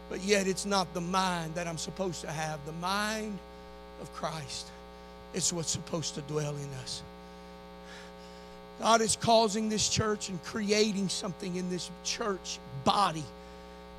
[0.09, 2.59] but yet it's not the mind that I'm supposed to have.
[2.65, 3.37] The mind
[4.01, 4.67] of Christ
[5.33, 7.03] is what's supposed to dwell in us.
[8.79, 13.23] God is causing this church and creating something in this church body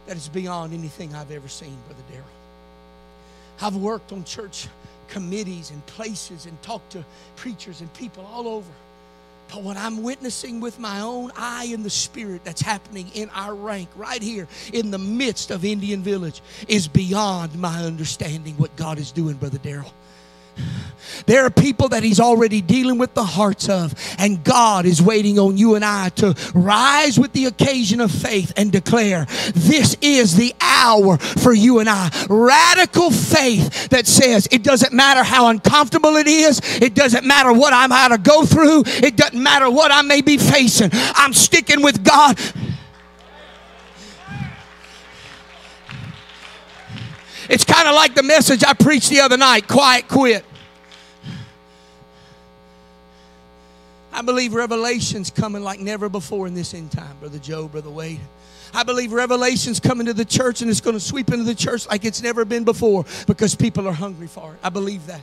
[0.07, 2.27] that is beyond anything I've ever seen, Brother Darrell.
[3.61, 4.69] I've worked on church
[5.09, 7.05] committees and places and talked to
[7.37, 8.71] preachers and people all over.
[9.49, 13.55] But what I'm witnessing with my own eye in the spirit that's happening in our
[13.55, 18.99] rank right here in the midst of Indian Village is beyond my understanding what God
[18.99, 19.93] is doing, Brother Darrell.
[21.27, 25.39] There are people that He's already dealing with the hearts of, and God is waiting
[25.39, 30.37] on you and I to rise with the occasion of faith and declare, This is
[30.37, 32.11] the hour for you and I.
[32.29, 37.73] Radical faith that says, It doesn't matter how uncomfortable it is, it doesn't matter what
[37.73, 40.91] I'm how to go through, it doesn't matter what I may be facing.
[40.93, 42.39] I'm sticking with God.
[47.49, 50.45] It's kind of like the message I preached the other night quiet quit.
[54.13, 58.21] I believe revelation's coming like never before in this end time, Brother Joe, Brother Wade.
[58.73, 61.87] I believe revelation's coming to the church and it's going to sweep into the church
[61.87, 64.59] like it's never been before because people are hungry for it.
[64.63, 65.21] I believe that.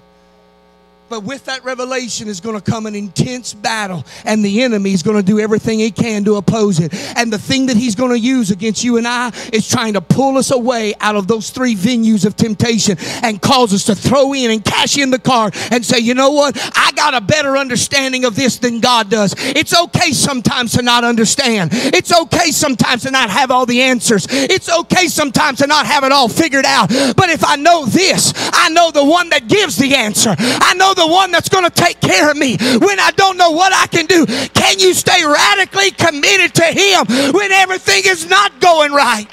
[1.10, 5.04] But with that revelation is going to come an intense battle, and the enemy is
[5.04, 6.94] going to do everything he can to oppose it.
[7.18, 10.02] And the thing that he's going to use against you and I is trying to
[10.02, 14.34] pull us away out of those three venues of temptation and cause us to throw
[14.34, 16.58] in and cash in the card and say, you know what?
[16.76, 19.36] I got a better understanding of this than God does.
[19.38, 21.72] It's okay sometimes to not understand.
[21.74, 24.26] It's okay sometimes to not have all the answers.
[24.30, 26.90] It's okay sometimes to not have it all figured out.
[26.90, 30.36] But if I know this, I know the one that gives the answer.
[30.38, 33.52] I know the one that's going to take care of me when I don't know
[33.52, 34.26] what I can do.
[34.26, 39.28] Can you stay radically committed to Him when everything is not going right?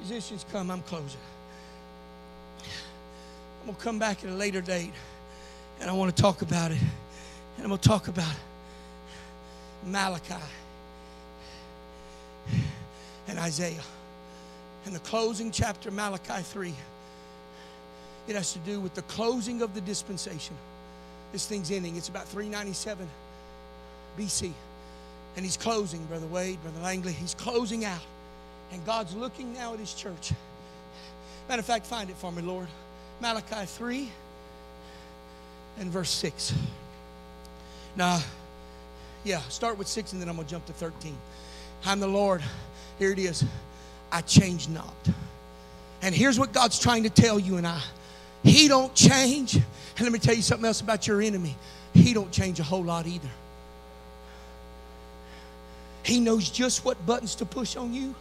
[0.00, 1.20] Musicians come, I'm closing.
[3.60, 4.92] I'm going to come back at a later date
[5.80, 6.80] and I want to talk about it.
[6.80, 8.34] And I'm going to talk about
[9.84, 10.34] Malachi
[13.28, 13.82] and Isaiah.
[14.88, 16.72] In the closing chapter, Malachi 3,
[18.26, 20.56] it has to do with the closing of the dispensation.
[21.30, 21.96] This thing's ending.
[21.96, 23.06] It's about 397
[24.18, 24.50] BC.
[25.36, 27.12] And he's closing, Brother Wade, Brother Langley.
[27.12, 28.00] He's closing out.
[28.72, 30.32] And God's looking now at his church.
[31.50, 32.68] Matter of fact, find it for me, Lord.
[33.20, 34.08] Malachi 3
[35.80, 36.54] and verse 6.
[37.94, 38.22] Now,
[39.22, 41.14] yeah, start with 6 and then I'm going to jump to 13.
[41.84, 42.42] I'm the Lord.
[42.98, 43.44] Here it is.
[44.10, 44.94] I change not.
[46.02, 47.80] And here's what God's trying to tell you and I.
[48.42, 49.54] He don't change.
[49.54, 51.56] And let me tell you something else about your enemy.
[51.92, 53.28] He don't change a whole lot either.
[56.04, 58.14] He knows just what buttons to push on you.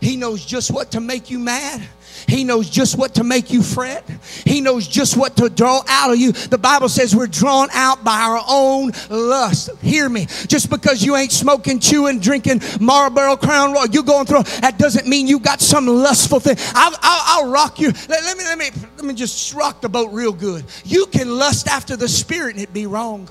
[0.00, 1.86] He knows just what to make you mad.
[2.26, 4.08] He knows just what to make you fret.
[4.44, 6.32] He knows just what to draw out of you.
[6.32, 9.70] The Bible says we're drawn out by our own lust.
[9.80, 10.26] Hear me.
[10.46, 15.06] Just because you ain't smoking, chewing, drinking Marlboro Crown Royal, you going through, that doesn't
[15.06, 16.56] mean you got some lustful thing.
[16.74, 17.90] I'll, I'll, I'll rock you.
[18.08, 20.64] Let, let, me, let, me, let me just rock the boat real good.
[20.84, 23.28] You can lust after the Spirit and it be wrong.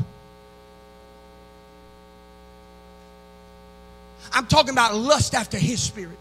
[4.31, 6.17] I'm talking about lust after His Spirit.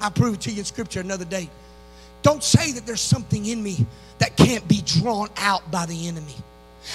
[0.00, 1.48] I'll prove it to you in Scripture another day.
[2.22, 3.86] Don't say that there's something in me
[4.18, 6.34] that can't be drawn out by the enemy.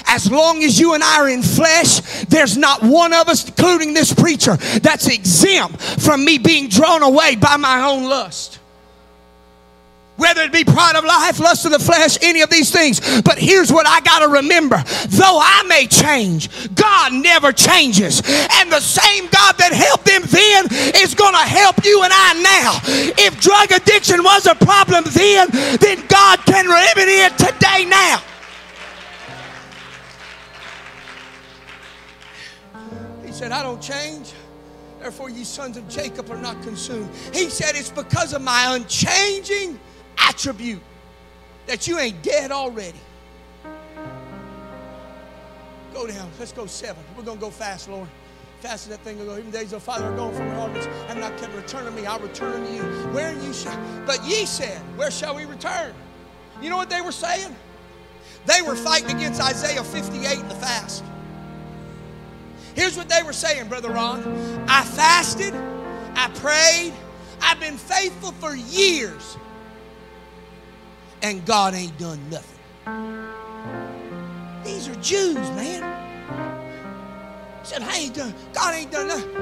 [0.08, 3.94] As long as you and I are in flesh, there's not one of us, including
[3.94, 8.60] this preacher, that's exempt from me being drawn away by my own lust.
[10.18, 13.22] Whether it be pride of life, lust of the flesh, any of these things.
[13.22, 14.82] But here's what I got to remember.
[15.08, 18.22] Though I may change, God never changes.
[18.60, 20.68] And the same God that helped them then
[21.04, 22.80] is going to help you and I now.
[23.18, 25.50] If drug addiction was a problem then,
[25.80, 28.22] then God can remedy it today now.
[33.26, 34.32] He said, I don't change.
[35.02, 37.10] Therefore, ye sons of Jacob are not consumed.
[37.34, 39.78] He said, It's because of my unchanging
[40.28, 40.82] attribute
[41.68, 43.00] that you ain't dead already.
[45.94, 46.30] Go down.
[46.40, 47.04] Let's go seven.
[47.16, 48.08] We're going to go fast, Lord.
[48.60, 49.38] Fast as that thing will go.
[49.38, 50.88] Even days of Father are going from your audience.
[51.10, 52.06] I'm not kept return to me.
[52.06, 52.82] I'll return to you.
[53.14, 53.80] Where you shall.
[54.06, 55.94] But ye said, Where shall we return?
[56.62, 57.56] You know what they were saying?
[58.46, 61.04] They were fighting against Isaiah 58 in the fast.
[62.76, 64.66] Here's what they were saying, Brother Ron.
[64.68, 65.54] I fasted,
[66.16, 66.94] I prayed,
[67.42, 69.38] I've been faithful for years
[71.22, 72.60] and God ain't done nothing.
[74.64, 75.84] These are Jews, man.
[77.64, 79.34] Said, I ain't done, God ain't done nothing.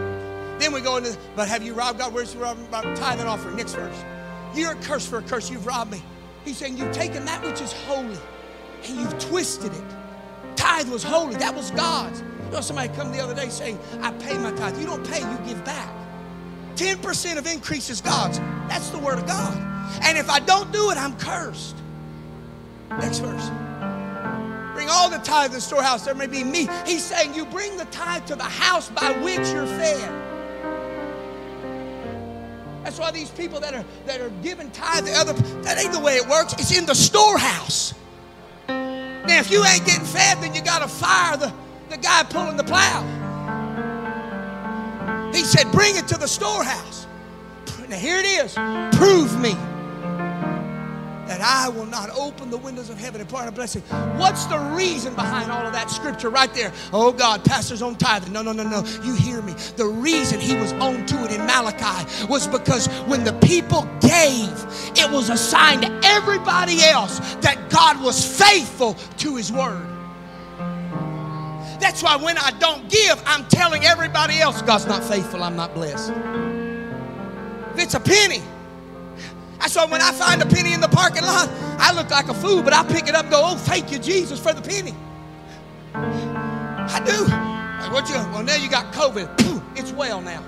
[0.60, 2.14] Then we go into, but have you robbed God?
[2.14, 3.56] Where's tithe and offering?
[3.56, 4.04] Next verse.
[4.56, 5.50] You're a curse for a curse.
[5.50, 6.02] You've robbed me.
[6.46, 8.18] He's saying you've taken that which is holy
[8.86, 9.84] and you've twisted it.
[10.56, 11.36] Tithe was holy.
[11.36, 12.22] That was God's.
[12.22, 14.80] You know, somebody come the other day saying, I pay my tithe.
[14.80, 15.90] You don't pay, you give back.
[16.76, 18.40] 10% of increase is God's.
[18.68, 19.73] That's the word of God.
[20.02, 21.76] And if I don't do it, I'm cursed.
[22.90, 23.50] Next verse.
[24.74, 26.68] Bring all the tithe to the storehouse, there may be me.
[26.86, 30.12] He's saying you bring the tithe to the house by which you're fed.
[32.84, 36.00] That's why these people that are that are giving tithe to other that ain't the
[36.00, 36.54] way it works.
[36.54, 37.94] It's in the storehouse.
[38.68, 41.54] Now, if you ain't getting fed, then you gotta fire the,
[41.90, 43.02] the guy pulling the plow.
[45.34, 47.08] He said, bring it to the storehouse.
[47.94, 48.56] Now here it is.
[48.98, 49.52] Prove me
[51.28, 53.84] that I will not open the windows of heaven and pour out a blessing.
[54.18, 56.74] What's the reason behind all of that scripture right there?
[56.92, 58.34] Oh God, pastor's on tithing.
[58.34, 58.84] No, no, no, no.
[59.04, 59.54] You hear me.
[59.76, 64.50] The reason he was on to it in Malachi was because when the people gave,
[64.98, 69.88] it was a sign to everybody else that God was faithful to his word.
[71.80, 75.76] That's why when I don't give, I'm telling everybody else God's not faithful, I'm not
[75.76, 76.12] blessed.
[77.74, 78.42] If it's a penny,
[79.60, 81.50] that's why when I find a penny in the parking lot,
[81.80, 84.00] I look like a fool, but I pick it up and go, oh, thank you,
[84.00, 84.94] Jesus, for the penny.
[85.94, 87.26] I do.
[87.94, 88.16] What you?
[88.16, 89.30] Well, now you got COVID.
[89.78, 90.44] It's well now.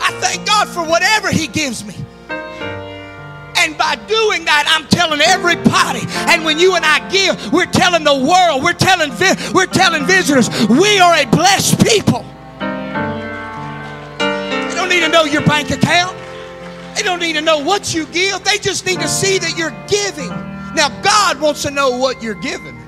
[0.00, 1.94] I thank God for whatever He gives me.
[2.28, 6.00] And by doing that, I'm telling everybody.
[6.30, 9.10] And when you and I give, we're telling the world, we're telling,
[9.54, 12.24] we're telling visitors, we are a blessed people.
[14.94, 16.16] Need to know your bank account.
[16.94, 19.74] They don't need to know what you give, they just need to see that you're
[19.88, 20.28] giving.
[20.76, 22.78] Now, God wants to know what you're giving,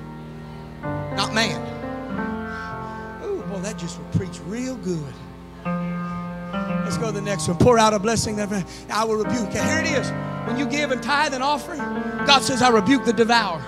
[1.17, 1.61] not man.
[3.25, 5.13] Oh, boy, that just will preach real good.
[5.65, 7.57] Let's go to the next one.
[7.57, 9.51] Pour out a blessing I will rebuke.
[9.51, 10.09] Here it is.
[10.47, 11.81] When you give and tithe and offering,
[12.25, 13.65] God says, I rebuke the devourer.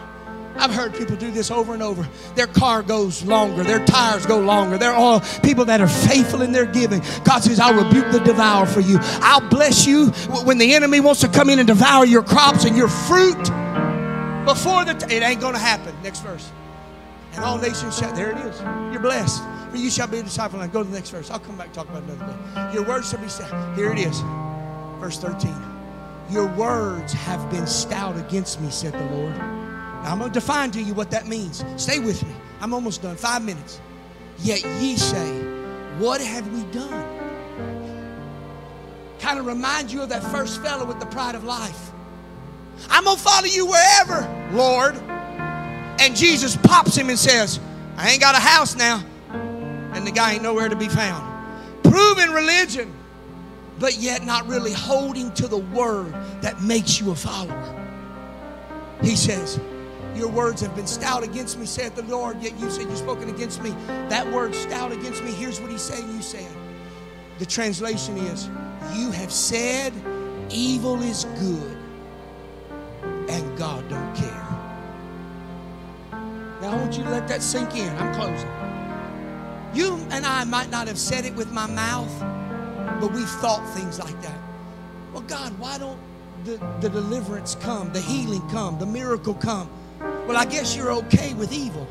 [0.59, 2.07] I've heard people do this over and over.
[2.35, 4.77] Their car goes longer, their tires go longer.
[4.77, 7.01] They're all people that are faithful in their giving.
[7.25, 8.99] God says, I'll rebuke the devourer for you.
[9.01, 10.07] I'll bless you
[10.45, 13.43] when the enemy wants to come in and devour your crops and your fruit.
[14.45, 15.95] Before the t- it ain't gonna happen.
[16.03, 16.51] Next verse.
[17.35, 18.61] And all nations shall there it is.
[18.93, 19.43] You're blessed.
[19.71, 20.61] For you shall be a disciple.
[20.61, 21.31] And go to the next verse.
[21.31, 22.75] I'll come back and talk about another day.
[22.75, 23.51] Your words shall be said.
[23.77, 24.21] Here it is.
[24.99, 25.55] Verse 13.
[26.31, 29.68] Your words have been stout against me, said the Lord.
[30.03, 31.65] Now, I'm going to define to you what that means.
[31.77, 32.35] Stay with me.
[32.61, 33.17] I'm almost done.
[33.17, 33.81] Five minutes.
[34.41, 35.43] Yet ye say,
[35.99, 37.19] What have we done?
[39.19, 41.91] Kind of remind you of that first fellow with the pride of life.
[42.89, 44.95] I'm going to follow you wherever, Lord.
[46.01, 47.59] And Jesus pops him and says,
[47.97, 49.05] I ain't got a house now.
[49.93, 51.25] And the guy ain't nowhere to be found.
[51.83, 52.95] Proven religion,
[53.81, 57.75] but yet not really holding to the word that makes you a follower.
[59.03, 59.59] He says,
[60.19, 63.29] your words have been stout against me, saith the Lord, yet you said you've spoken
[63.29, 63.71] against me.
[64.09, 66.51] That word stout against me, here's what he's saying you said.
[67.39, 68.49] The translation is,
[68.95, 69.93] You have said
[70.51, 71.79] evil is good,
[73.31, 74.47] and God don't care.
[76.61, 77.89] Now I want you to let that sink in.
[77.99, 78.51] I'm closing.
[79.73, 82.13] You and I might not have said it with my mouth,
[83.01, 84.39] but we've thought things like that.
[85.13, 86.01] Well, God, why don't
[86.45, 89.71] the, the deliverance come, the healing come, the miracle come?
[90.29, 91.89] Well, I guess you're okay with evil.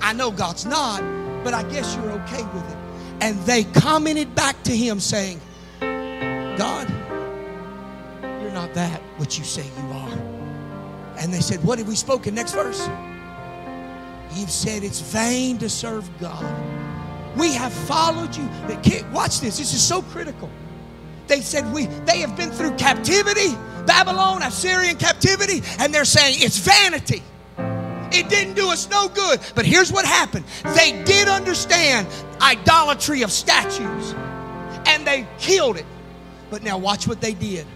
[0.00, 1.00] I know God's not,
[1.42, 2.76] but I guess you're okay with it.
[3.20, 5.40] And they commented back to him saying,
[5.80, 6.88] God,
[8.22, 10.18] you're not that what you say you are.
[11.18, 12.36] And they said, What have we spoken?
[12.36, 12.88] Next verse.
[14.34, 16.44] You've said it's vain to serve God.
[17.36, 18.48] We have followed you.
[19.12, 19.58] Watch this.
[19.58, 20.48] This is so critical.
[21.26, 26.58] They said we they have been through captivity, Babylon, Assyrian captivity, and they're saying it's
[26.58, 27.24] vanity.
[28.14, 29.40] It didn't do us no good.
[29.54, 30.44] But here's what happened
[30.76, 32.06] they did understand
[32.40, 34.14] idolatry of statues
[34.86, 35.86] and they killed it.
[36.50, 37.66] But now watch what they did.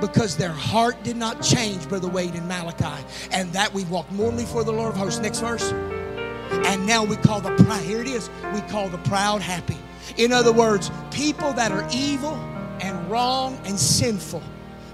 [0.00, 3.04] Because their heart did not change, Brother Wade in Malachi.
[3.30, 5.20] And that we walked morally for the Lord of hosts.
[5.20, 5.72] Next verse.
[6.50, 9.78] And now we call the proud, here it is, we call the proud happy.
[10.16, 12.34] In other words, people that are evil
[12.80, 14.42] and wrong and sinful,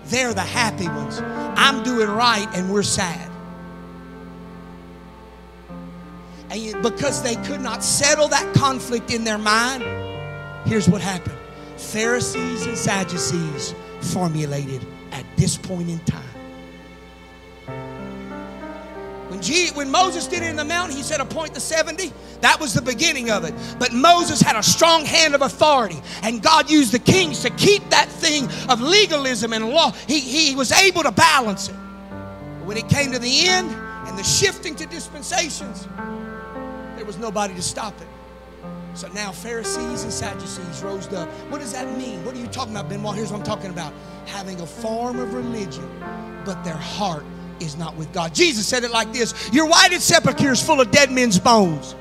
[0.06, 1.20] they're the happy ones.
[1.56, 3.29] I'm doing right and we're sad.
[6.50, 9.84] And because they could not settle that conflict in their mind,
[10.66, 11.36] here's what happened
[11.76, 16.24] Pharisees and Sadducees formulated at this point in time.
[19.28, 22.12] When G, when Moses did it in the mountain, he said, appoint the 70.
[22.40, 23.54] That was the beginning of it.
[23.78, 27.88] But Moses had a strong hand of authority, and God used the kings to keep
[27.90, 29.92] that thing of legalism and law.
[30.08, 31.76] He, he was able to balance it.
[32.58, 33.70] But when it came to the end
[34.08, 35.86] and the shifting to dispensations,
[37.00, 38.06] there was nobody to stop it.
[38.92, 41.30] So now Pharisees and Sadducees rose up.
[41.48, 42.22] What does that mean?
[42.26, 43.16] What are you talking about, Benoit?
[43.16, 43.94] Here's what I'm talking about
[44.26, 45.88] having a form of religion,
[46.44, 47.24] but their heart
[47.58, 48.34] is not with God.
[48.34, 51.94] Jesus said it like this Your whited sepulchre is full of dead men's bones.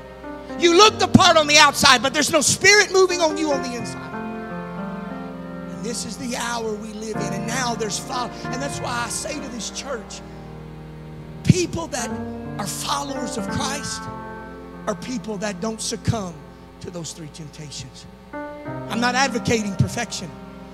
[0.58, 3.62] You look the part on the outside, but there's no spirit moving on you on
[3.62, 4.12] the inside.
[5.70, 7.32] And this is the hour we live in.
[7.32, 8.30] And now there's follow.
[8.44, 10.20] And that's why I say to this church
[11.44, 12.10] people that
[12.58, 14.02] are followers of Christ
[14.86, 16.34] are people that don't succumb
[16.80, 18.06] to those three temptations.
[18.32, 20.30] I'm not advocating perfection.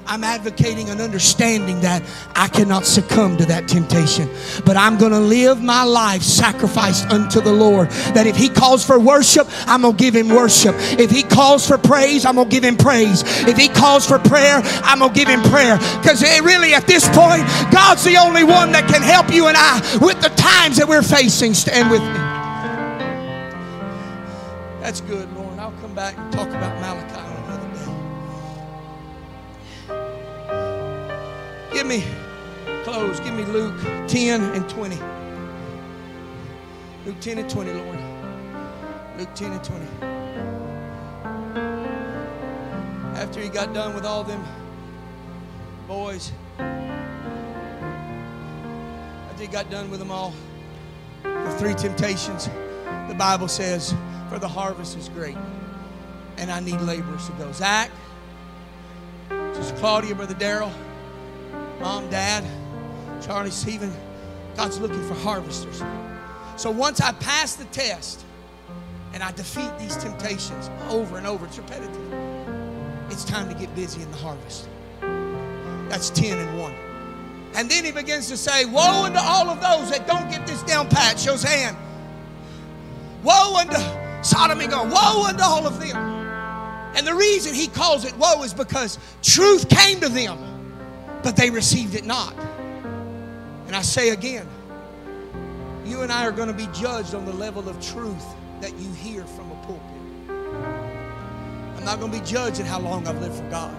[0.09, 2.03] I'm advocating an understanding that
[2.35, 4.29] I cannot succumb to that temptation.
[4.65, 7.91] But I'm going to live my life sacrificed unto the Lord.
[8.15, 10.75] That if He calls for worship, I'm going to give Him worship.
[10.79, 13.23] If He calls for praise, I'm going to give Him praise.
[13.49, 15.77] If He calls for prayer, I'm going to give Him prayer.
[16.01, 17.43] Because really, at this point,
[17.73, 21.03] God's the only one that can help you and I with the times that we're
[21.03, 21.53] facing.
[21.55, 22.26] Stand with me.
[24.87, 27.67] That's good, Lord I'll come back and talk about Malachi on another
[31.73, 31.73] day.
[31.73, 32.05] Give me,
[32.85, 33.75] close, give me Luke
[34.07, 34.97] 10 and 20.
[37.05, 37.99] Luke 10 and 20, Lord.
[39.19, 39.87] Luke 10 and 20.
[43.21, 44.45] After he got done with all them
[45.89, 46.31] boys,
[46.61, 46.93] after
[49.41, 50.33] he got done with them all,
[51.25, 52.49] the three temptations,
[53.09, 53.93] the Bible says,
[54.29, 55.37] for the harvest is great
[56.39, 57.51] and I need laborers to go.
[57.53, 57.91] Zach,
[59.55, 60.73] just Claudia, Brother Daryl,
[61.81, 62.45] Mom, Dad,
[63.23, 63.93] Charlie, Stephen.
[64.57, 65.83] God's looking for harvesters.
[66.57, 68.25] So once I pass the test
[69.13, 72.13] and I defeat these temptations over and over, it's repetitive.
[73.11, 74.69] It's time to get busy in the harvest.
[75.91, 76.75] That's 10 and 1.
[77.55, 80.63] And then he begins to say, Woe unto all of those that don't get this
[80.63, 81.19] down pat.
[81.19, 81.77] Shows hand.
[83.23, 84.93] Woe unto Sodom and Gomorrah.
[84.93, 85.97] Woe unto all of them.
[86.97, 90.39] And the reason he calls it woe is because truth came to them,
[91.23, 92.35] but they received it not.
[93.67, 94.49] And I say again,
[95.85, 98.25] you and I are going to be judged on the level of truth
[98.61, 100.29] that you hear from a pulpit.
[101.77, 103.77] I'm not going to be judged at how long I've lived for God.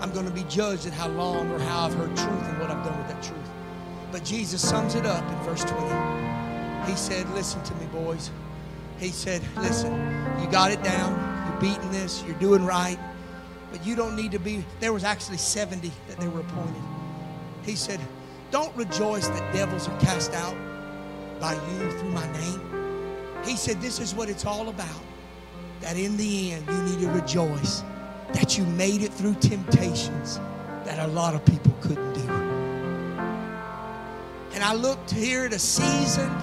[0.00, 2.70] I'm going to be judged at how long or how I've heard truth and what
[2.70, 3.48] I've done with that truth.
[4.12, 6.90] But Jesus sums it up in verse 20.
[6.90, 8.30] He said, Listen to me, boys.
[8.98, 9.92] He said, Listen,
[10.40, 11.12] you got it down
[11.48, 12.98] You're beating this, you're doing right,
[13.70, 14.64] but you don't need to be.
[14.80, 16.82] There was actually 70 that they were appointed.
[17.62, 18.00] He said,
[18.50, 20.56] Don't rejoice that devils are cast out
[21.40, 22.60] by you through my name.
[23.44, 25.02] He said, This is what it's all about.
[25.80, 27.82] That in the end, you need to rejoice
[28.32, 30.40] that you made it through temptations
[30.84, 32.28] that a lot of people couldn't do.
[34.54, 36.34] And I looked here at a seasoned,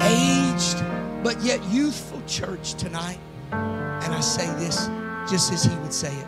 [0.00, 0.78] aged,
[1.22, 3.18] but yet youthful church tonight.
[3.52, 4.88] And I say this
[5.30, 6.26] just as he would say it.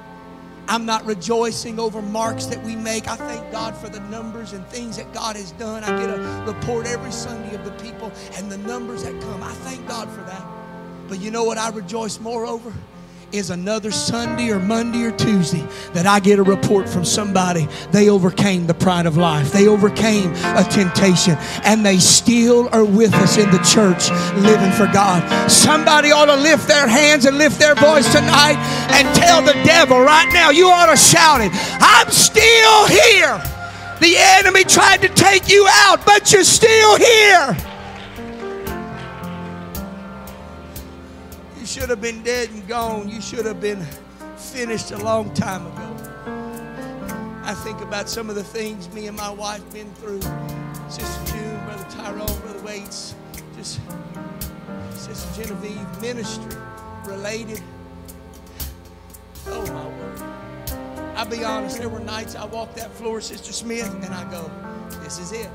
[0.66, 3.06] I'm not rejoicing over marks that we make.
[3.06, 5.84] I thank God for the numbers and things that God has done.
[5.84, 9.42] I get a report every Sunday of the people and the numbers that come.
[9.42, 10.46] I thank God for that.
[11.06, 12.72] But you know what I rejoice more over?
[13.32, 18.08] Is another Sunday or Monday or Tuesday that I get a report from somebody they
[18.08, 19.52] overcame the pride of life.
[19.52, 24.10] They overcame a temptation and they still are with us in the church
[24.42, 25.50] living for God.
[25.50, 28.56] Somebody ought to lift their hands and lift their voice tonight
[28.90, 31.50] and tell the devil right now, you ought to shout it,
[31.80, 33.42] I'm still here.
[34.00, 37.73] The enemy tried to take you out, but you're still here.
[41.74, 43.08] Should have been dead and gone.
[43.08, 43.84] You should have been
[44.36, 46.12] finished a long time ago.
[47.42, 50.22] I think about some of the things me and my wife been through.
[50.88, 53.16] Sister June, Brother Tyrone, Brother Waits,
[53.56, 53.80] just
[54.92, 56.56] Sister Genevieve, ministry
[57.06, 57.60] related.
[59.48, 60.22] Oh my word.
[61.16, 64.48] I'll be honest, there were nights I walked that floor, Sister Smith, and I go,
[65.02, 65.50] this is it.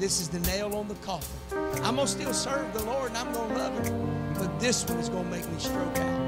[0.00, 1.45] This is the nail on the coffin.
[1.82, 4.34] I'm going to still serve the Lord and I'm going to love Him.
[4.34, 6.26] But this one is going to make me stroke out.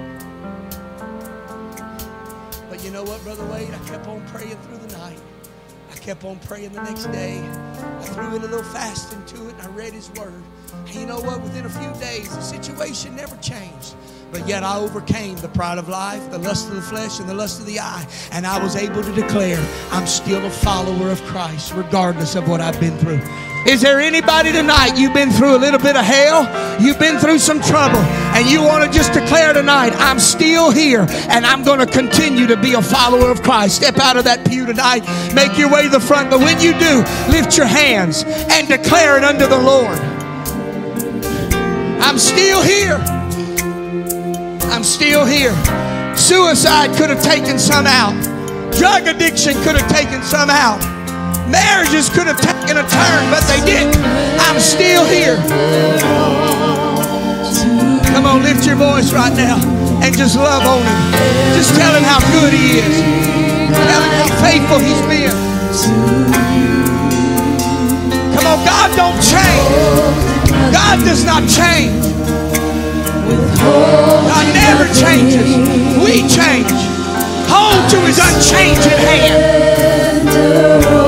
[2.69, 3.71] But you know what, Brother Wade?
[3.73, 5.19] I kept on praying through the night.
[5.91, 7.41] I kept on praying the next day.
[7.41, 10.43] I threw in a little fasting to it and I read His Word.
[10.87, 11.41] And you know what?
[11.43, 13.95] Within a few days, the situation never changed.
[14.31, 17.35] But yet I overcame the pride of life, the lust of the flesh, and the
[17.35, 18.07] lust of the eye.
[18.31, 19.59] And I was able to declare
[19.91, 23.21] I'm still a follower of Christ, regardless of what I've been through.
[23.67, 26.45] Is there anybody tonight you've been through a little bit of hell?
[26.81, 31.07] You've been through some trouble and you want to just declare tonight, I'm still here
[31.29, 33.77] and I'm going to continue to be a follower of Christ.
[33.77, 35.05] Step out of that pew tonight,
[35.35, 36.31] make your way to the front.
[36.31, 39.99] But when you do, lift your hands and declare it unto the Lord.
[42.01, 43.18] I'm still here.
[44.79, 45.51] I'm still here.
[46.15, 48.15] Suicide could have taken some out.
[48.79, 50.79] Drug addiction could have taken some out.
[51.51, 53.99] Marriages could have taken a turn, but they didn't.
[54.47, 55.35] I'm still here.
[58.15, 59.59] Come on, lift your voice right now
[59.99, 60.99] and just love on him.
[61.59, 63.03] Just tell him how good he is.
[63.83, 65.35] Tell him how faithful he's been.
[68.31, 70.71] Come on, God don't change.
[70.71, 72.08] God does not change.
[73.29, 75.57] God never changes.
[76.05, 76.71] We change.
[77.51, 81.08] Hold to his unchanging hand.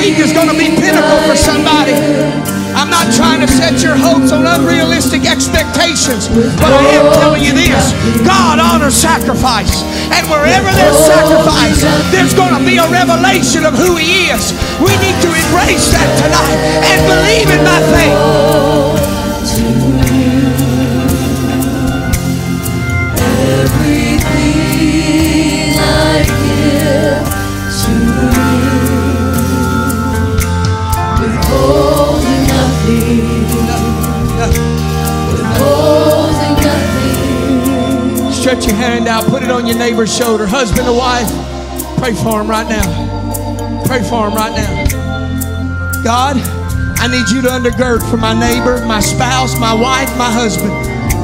[0.00, 1.92] Week is going to be pinnacle for somebody.
[2.72, 7.52] I'm not trying to set your hopes on unrealistic expectations, but I am telling you
[7.52, 7.92] this
[8.24, 9.82] God honors sacrifice.
[10.08, 11.82] And wherever there's sacrifice,
[12.14, 14.54] there's going to be a revelation of who He is.
[14.80, 18.99] We need to embrace that tonight and believe in by faith.
[38.32, 40.46] Stretch your hand out, put it on your neighbor's shoulder.
[40.46, 41.28] Husband or wife,
[41.98, 43.84] pray for him right now.
[43.86, 46.02] Pray for him right now.
[46.02, 46.36] God,
[46.98, 50.72] I need you to undergird for my neighbor, my spouse, my wife, my husband.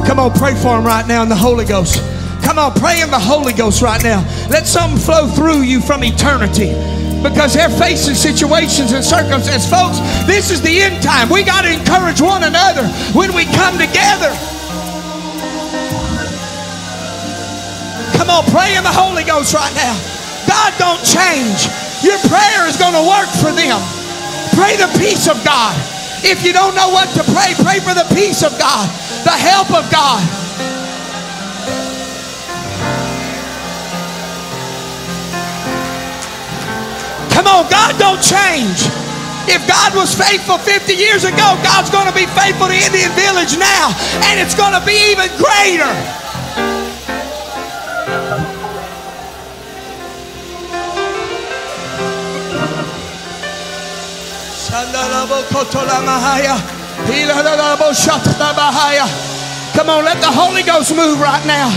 [0.07, 2.03] Come on, pray for him right now in the Holy Ghost.
[2.45, 4.21] Come on, pray in the Holy Ghost right now.
[4.51, 6.71] Let something flow through you from eternity
[7.29, 9.67] because they're facing situations and circumstances.
[9.67, 11.29] Folks, this is the end time.
[11.29, 12.87] We got to encourage one another
[13.19, 14.31] when we come together.
[18.15, 19.95] Come on, pray in the Holy Ghost right now.
[20.47, 21.67] God don't change.
[22.07, 23.83] Your prayer is going to work for them.
[24.55, 25.75] Pray the peace of God.
[26.23, 28.87] If you don't know what to pray, pray for the peace of God,
[29.27, 30.46] the help of God.
[37.47, 38.91] Come on, God don't change.
[39.47, 43.55] If God was faithful 50 years ago, God's going to be faithful to Indian Village
[43.55, 43.95] now,
[44.27, 45.87] and it's going to be even greater.
[59.79, 61.71] Come on, let the Holy Ghost move right now.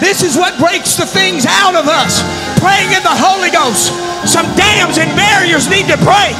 [0.00, 2.43] This is what breaks the things out of us.
[2.64, 3.92] Praying in the Holy Ghost.
[4.24, 6.32] Some dams and barriers need to break.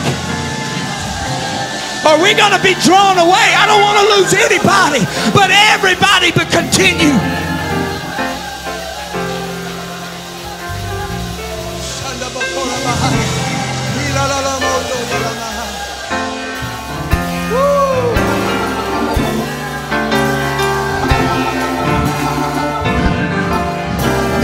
[2.01, 3.49] Or we're going to be drawn away.
[3.53, 5.05] I don't want to lose anybody,
[5.37, 7.12] but everybody but continue.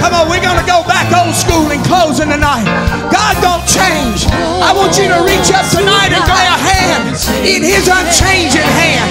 [0.01, 2.65] Come on, we're going to go back old school and close closing tonight.
[3.13, 4.27] God don't change.
[4.33, 7.15] I want you to reach up tonight and lay a hand
[7.47, 9.11] in his unchanging hand.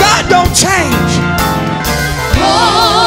[0.00, 1.12] God don't change.
[2.42, 2.99] Oh.